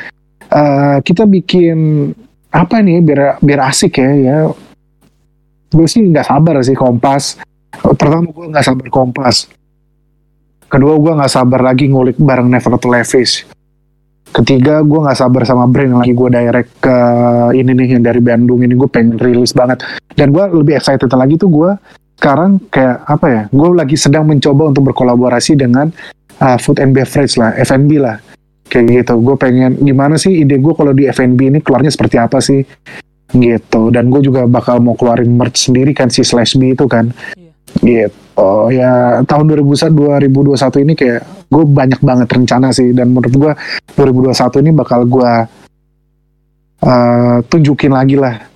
uh, 0.49 0.97
kita 1.05 1.29
bikin 1.29 2.09
apa 2.49 2.81
nih 2.81 3.05
biar 3.05 3.37
biar 3.45 3.69
asik 3.69 4.01
ya 4.01 4.09
ya. 4.17 4.37
Gue 5.69 5.85
sih 5.85 6.01
nggak 6.01 6.25
sabar 6.25 6.57
sih 6.65 6.73
kompas. 6.73 7.37
Pertama 7.77 8.25
gue 8.25 8.45
nggak 8.49 8.65
sabar 8.65 8.87
kompas. 8.89 9.53
Kedua 10.65 10.97
gue 10.97 11.13
nggak 11.13 11.29
sabar 11.29 11.61
lagi 11.61 11.85
ngulik 11.85 12.17
bareng 12.17 12.49
Never 12.49 12.73
to 12.81 12.89
Levis 12.89 13.45
ketiga 14.35 14.83
gue 14.83 14.99
nggak 14.99 15.15
sabar 15.15 15.47
sama 15.47 15.63
brand 15.71 15.95
yang 15.95 15.99
lagi 16.03 16.11
gue 16.11 16.29
direct 16.29 16.71
ke 16.83 16.97
ini 17.55 17.71
nih 17.71 17.87
yang 17.95 18.03
dari 18.03 18.19
Bandung 18.19 18.59
ini. 18.59 18.75
Gue 18.75 18.91
pengen 18.91 19.15
rilis 19.15 19.55
banget. 19.55 19.87
Dan 20.11 20.35
gue 20.35 20.43
lebih 20.51 20.75
excited 20.75 21.07
lagi 21.07 21.39
tuh 21.39 21.47
gue 21.47 21.71
sekarang 22.15 22.59
kayak 22.71 23.03
apa 23.11 23.25
ya 23.27 23.41
gue 23.51 23.67
lagi 23.75 23.95
sedang 23.99 24.23
mencoba 24.27 24.71
untuk 24.71 24.91
berkolaborasi 24.91 25.59
dengan 25.59 25.91
uh, 26.39 26.57
food 26.59 26.79
and 26.83 26.91
beverage 26.91 27.39
lah 27.39 27.55
F&B 27.55 27.99
lah. 28.03 28.19
Kayak 28.67 29.07
gitu. 29.07 29.13
Gue 29.23 29.35
pengen 29.39 29.79
gimana 29.79 30.19
sih 30.19 30.43
ide 30.43 30.59
gue 30.59 30.73
kalau 30.75 30.91
di 30.91 31.07
F&B 31.07 31.39
ini 31.39 31.59
keluarnya 31.63 31.91
seperti 31.93 32.19
apa 32.19 32.43
sih? 32.43 32.59
Gitu. 33.31 33.81
Dan 33.95 34.11
gue 34.11 34.19
juga 34.19 34.43
bakal 34.45 34.83
mau 34.83 34.99
keluarin 34.99 35.31
merch 35.31 35.71
sendiri 35.71 35.95
kan 35.95 36.11
si 36.11 36.27
Slash 36.27 36.59
B 36.59 36.75
itu 36.75 36.83
kan. 36.91 37.15
Yeah 37.35 37.45
gitu. 37.83 38.15
Oh 38.35 38.67
ya 38.67 39.23
tahun 39.23 39.47
2021 39.47 39.95
2021 40.27 40.83
ini 40.83 40.93
kayak 40.99 41.23
gue 41.49 41.63
banyak 41.63 42.01
banget 42.01 42.27
rencana 42.29 42.73
sih 42.73 42.91
dan 42.91 43.13
menurut 43.13 43.33
gue 43.33 43.51
2021 43.97 44.63
ini 44.65 44.71
bakal 44.73 45.05
gue 45.05 45.31
uh, 46.83 47.37
tunjukin 47.47 47.93
lagi 47.93 48.17
lah 48.17 48.55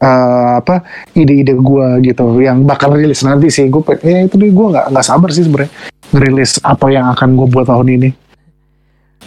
uh, 0.00 0.60
apa 0.60 0.82
ide-ide 1.14 1.54
gue 1.54 1.86
gitu 2.04 2.24
yang 2.40 2.64
bakal 2.64 2.94
rilis 2.94 3.22
nanti 3.22 3.50
sih. 3.52 3.68
Gue 3.68 3.82
ya 4.02 4.24
itu 4.24 4.36
gue 4.38 4.66
nggak 4.72 4.90
nggak 4.90 5.06
sabar 5.06 5.30
sih 5.30 5.46
sebenarnya 5.46 5.70
ngerilis 6.14 6.60
apa 6.62 6.86
yang 6.90 7.06
akan 7.14 7.28
gue 7.38 7.46
buat 7.50 7.66
tahun 7.68 7.88
ini. 8.00 8.10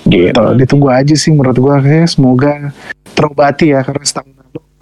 Gitu 0.07 0.43
ditunggu 0.55 0.87
aja 0.93 1.15
sih 1.17 1.33
menurut 1.35 1.57
gue 1.57 1.75
kayak 1.83 2.07
semoga 2.07 2.71
terobati 3.11 3.75
ya 3.75 3.83
karena 3.83 4.03
setahun 4.05 4.31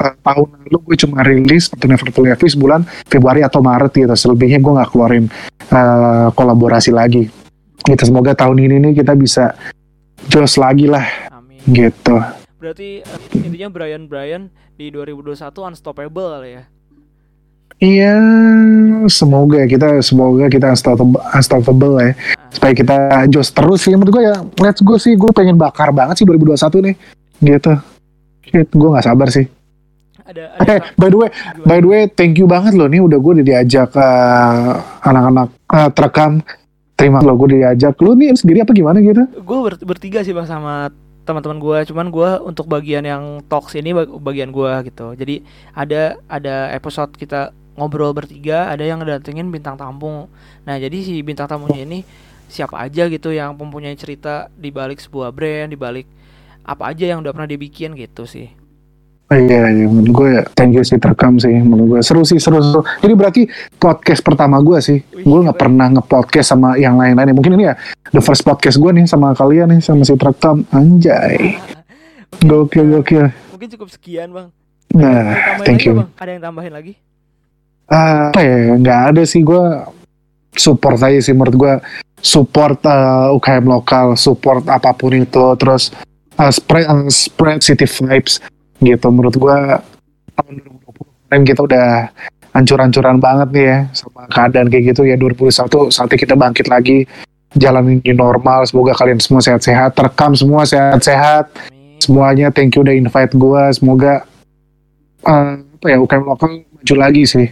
uh, 0.01 0.15
tahun 0.21 0.47
lalu 0.69 0.77
gue 0.91 0.95
cuma 1.01 1.23
rilis 1.25 1.71
untuk 1.71 1.88
Never 1.88 2.09
to 2.11 2.21
Levis 2.21 2.53
bulan 2.53 2.85
Februari 3.09 3.41
atau 3.41 3.63
Maret 3.63 3.91
gitu. 3.95 4.13
Selebihnya 4.13 4.61
gue 4.61 4.73
nggak 4.75 4.89
keluarin 4.93 5.25
uh, 5.71 6.29
kolaborasi 6.35 6.93
lagi 6.93 7.44
gitu 7.86 8.04
semoga 8.06 8.34
tahun 8.34 8.58
ini 8.65 8.76
nih 8.82 8.93
kita 9.04 9.13
bisa 9.13 9.54
jos 10.30 10.58
lagi 10.58 10.89
lah 10.89 11.06
Amin. 11.32 11.62
gitu 11.69 12.17
berarti 12.58 13.06
uh, 13.06 13.19
intinya 13.45 13.69
Brian 13.69 14.10
Brian 14.10 14.50
di 14.76 14.89
2021 14.89 15.54
unstoppable 15.74 16.30
kali 16.39 16.52
ya 16.62 16.65
Iya, 17.76 18.15
semoga 19.12 19.60
ya, 19.60 19.67
kita 19.67 20.00
semoga 20.00 20.48
kita 20.48 20.71
unstoppable, 20.71 21.19
unstoppable 21.36 22.00
ya. 22.00 22.15
Supaya 22.48 22.71
kita 22.71 22.95
jos 23.28 23.52
terus 23.52 23.84
sih 23.84 23.91
menurut 23.91 24.15
gue 24.15 24.24
ya. 24.32 24.36
Let's 24.63 24.80
go 24.80 24.95
sih, 24.95 25.19
gue 25.19 25.28
pengen 25.36 25.60
bakar 25.60 25.91
banget 25.91 26.24
sih 26.24 26.26
2021 26.26 26.56
nih. 26.88 26.95
Gitu. 27.43 27.74
Gue 28.71 28.89
gak 28.95 29.12
sabar 29.12 29.28
sih 29.28 29.52
ada, 30.26 30.43
ada 30.58 30.74
eh, 30.74 30.82
by 30.98 31.08
the 31.13 31.17
way 31.17 31.30
by 31.63 31.78
the 31.78 31.88
way 31.88 32.02
thank 32.10 32.34
you 32.41 32.50
banget 32.50 32.74
loh 32.74 32.89
nih 32.89 32.98
udah 32.98 33.17
gue 33.21 33.32
udah 33.39 33.45
diajak 33.45 33.89
uh, 33.93 34.74
anak-anak 35.06 35.50
uh, 35.69 35.89
terekam 35.93 36.41
terima 36.95 37.19
lo 37.21 37.36
gue 37.36 37.60
diajak. 37.60 37.99
Lu 38.01 38.15
nih 38.15 38.34
sendiri 38.36 38.63
apa 38.63 38.71
gimana 38.71 38.97
gitu? 39.03 39.23
Gue 39.43 39.60
ber 39.62 39.75
bertiga 39.84 40.23
sih 40.23 40.31
bang 40.31 40.47
sama 40.47 40.89
teman-teman 41.26 41.57
gue 41.57 41.78
cuman 41.89 42.07
gue 42.13 42.30
untuk 42.45 42.70
bagian 42.70 43.01
yang 43.01 43.41
talks 43.49 43.76
ini 43.76 43.93
bagian 44.20 44.49
gue 44.49 44.72
gitu. 44.89 45.13
Jadi 45.13 45.43
ada 45.74 46.17
ada 46.30 46.70
episode 46.74 47.13
kita 47.17 47.51
ngobrol 47.76 48.15
bertiga 48.15 48.72
ada 48.72 48.82
yang 48.82 49.03
datengin 49.03 49.51
bintang 49.51 49.76
tamu. 49.76 50.32
Nah 50.63 50.76
jadi 50.80 50.95
si 51.03 51.20
bintang 51.22 51.51
tamunya 51.51 51.84
ini 51.84 52.05
siapa 52.45 52.78
aja 52.78 53.09
gitu 53.09 53.34
yang 53.34 53.57
mempunyai 53.57 53.97
cerita 53.97 54.53
di 54.53 54.70
balik 54.70 55.01
sebuah 55.01 55.34
brand 55.34 55.74
di 55.74 55.78
balik 55.78 56.05
apa 56.65 56.93
aja 56.93 57.09
yang 57.09 57.22
udah 57.22 57.34
pernah 57.34 57.49
dibikin 57.49 57.97
gitu 57.97 58.26
sih 58.26 58.64
iya, 59.34 59.73
iya, 59.73 59.86
menurut 59.89 60.11
gue 60.13 60.32
thank 60.53 60.78
you 60.78 60.86
sih 60.86 61.01
terekam 61.01 61.41
sih, 61.41 61.49
menurut 61.49 61.97
gue 61.97 62.01
seru 62.05 62.21
sih, 62.21 62.38
seru, 62.38 62.61
seru. 62.61 62.86
Jadi 63.01 63.13
berarti 63.17 63.41
podcast 63.82 64.21
pertama 64.21 64.61
gue 64.61 64.78
sih, 64.78 65.01
gue 65.01 65.39
nggak 65.49 65.57
pernah 65.57 65.89
nge-podcast 65.97 66.53
sama 66.53 66.78
yang 66.78 66.93
lain-lain. 67.01 67.34
Mungkin 67.34 67.57
ini 67.57 67.73
ya 67.73 67.76
the 68.13 68.21
first 68.21 68.45
podcast 68.45 68.78
gue 68.78 68.91
nih 68.93 69.09
sama 69.09 69.34
kalian 69.34 69.73
nih, 69.73 69.82
sama 69.82 70.05
si 70.05 70.13
terekam. 70.13 70.61
Anjay, 70.69 71.57
gokil, 72.45 73.01
gokil. 73.01 73.34
Mungkin 73.57 73.69
cukup 73.73 73.89
sekian 73.89 74.30
bang. 74.30 74.47
Nah, 74.93 75.57
thank 75.65 75.89
you. 75.89 76.05
Bang? 76.05 76.13
Ada 76.21 76.30
yang 76.38 76.43
tambahin 76.45 76.73
lagi? 76.78 76.93
Ah, 77.89 78.30
apa 78.30 78.45
ya, 78.45 78.78
nggak 78.78 79.01
ada 79.09 79.21
sih 79.26 79.41
gue 79.41 79.63
support 80.53 81.01
aja 81.01 81.17
sih 81.17 81.34
menurut 81.34 81.55
gue 81.57 81.73
support 82.21 82.78
uh, 82.86 83.34
UKM 83.34 83.65
lokal, 83.65 84.13
support 84.13 84.61
apa 84.69 84.93
pun 84.93 85.17
itu, 85.17 85.45
terus 85.57 85.89
uh, 86.38 86.53
spread 86.53 86.86
uh, 86.86 87.09
spread 87.09 87.61
city 87.61 87.89
vibes 87.89 88.38
gitu. 88.86 89.07
Menurut 89.09 89.36
gue 89.36 89.57
tahun 90.38 90.53
2020 90.61 91.25
kemarin 91.25 91.41
kita 91.41 91.61
udah 91.65 91.88
hancur-hancuran 92.55 93.17
banget 93.19 93.49
nih 93.51 93.65
ya 93.65 93.79
sama 93.91 94.21
keadaan 94.29 94.67
kayak 94.69 94.95
gitu. 94.95 95.01
Ya 95.03 95.17
2021 95.17 95.91
saatnya 95.91 96.17
kita 96.21 96.33
bangkit 96.38 96.69
lagi 96.69 97.09
jalanin 97.57 97.99
new 98.05 98.15
normal. 98.15 98.63
Semoga 98.63 98.93
kalian 98.95 99.19
semua 99.19 99.41
sehat-sehat 99.43 99.97
terekam 99.97 100.31
semua 100.38 100.63
sehat-sehat. 100.63 101.51
Semuanya 101.99 102.53
thank 102.53 102.75
you 102.77 102.86
udah 102.86 102.93
invite 102.93 103.33
gue 103.33 103.63
semoga 103.73 104.23
eh, 105.25 105.53
apa 105.59 105.86
ya 105.89 105.97
UKM 105.99 106.23
lokal 106.23 106.63
maju 106.63 106.95
lagi 106.95 107.23
sih. 107.25 107.47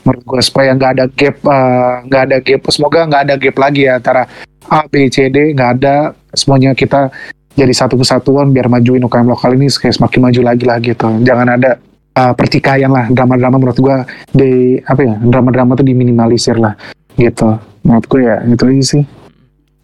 Menurut 0.00 0.24
gue 0.24 0.40
supaya 0.40 0.72
nggak 0.72 0.92
ada 0.96 1.04
gap 1.12 1.36
eh, 1.44 1.94
nggak 2.08 2.22
ada 2.30 2.36
gap. 2.40 2.60
Semoga 2.72 2.98
nggak 3.06 3.22
ada 3.28 3.34
gap 3.36 3.56
lagi 3.60 3.82
ya 3.84 4.00
antara 4.00 4.24
A 4.70 4.86
B 4.86 5.10
C 5.10 5.28
D 5.28 5.52
nggak 5.52 5.70
ada. 5.82 6.14
Semuanya 6.34 6.72
kita 6.74 7.10
jadi 7.54 7.72
satu 7.74 7.98
kesatuan 7.98 8.50
biar 8.50 8.70
majuin 8.70 9.02
UKM 9.02 9.26
lokal 9.26 9.54
ini 9.54 9.66
kayak 9.68 9.94
semakin 9.96 10.20
maju 10.22 10.40
lagi 10.46 10.64
lah 10.64 10.78
gitu. 10.78 11.08
Jangan 11.22 11.46
ada 11.58 11.70
eh, 12.14 12.32
pertikaian 12.34 12.90
lah 12.90 13.10
drama-drama 13.10 13.56
menurut 13.58 13.78
gue 13.78 13.96
di 14.32 14.50
apa 14.82 15.00
ya 15.02 15.14
drama-drama 15.18 15.74
tuh 15.74 15.86
diminimalisir 15.86 16.56
lah 16.56 16.74
gitu. 17.14 17.58
Menurut 17.82 18.06
gue 18.06 18.20
ya 18.22 18.36
itu 18.44 18.64
aja 18.64 18.84
sih. 18.96 19.04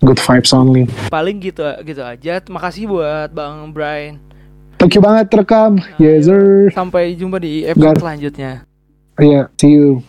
Good 0.05 0.21
vibes 0.21 0.53
only. 0.53 0.85
Paling 1.09 1.41
gitu 1.41 1.65
gitu 1.83 2.03
aja. 2.05 2.39
Terima 2.39 2.61
kasih 2.61 2.87
buat 2.87 3.33
Bang 3.33 3.73
Brian. 3.73 4.21
thank 4.77 4.93
you 4.93 5.01
banget 5.01 5.33
terekam 5.33 5.81
yes 5.97 6.29
sir. 6.29 6.69
Sampai 6.69 7.17
jumpa 7.17 7.41
di 7.41 7.65
episode 7.65 7.97
Gar- 7.97 8.01
selanjutnya. 8.05 8.53
yeah 9.17 9.49
see 9.57 9.73
you 9.73 10.05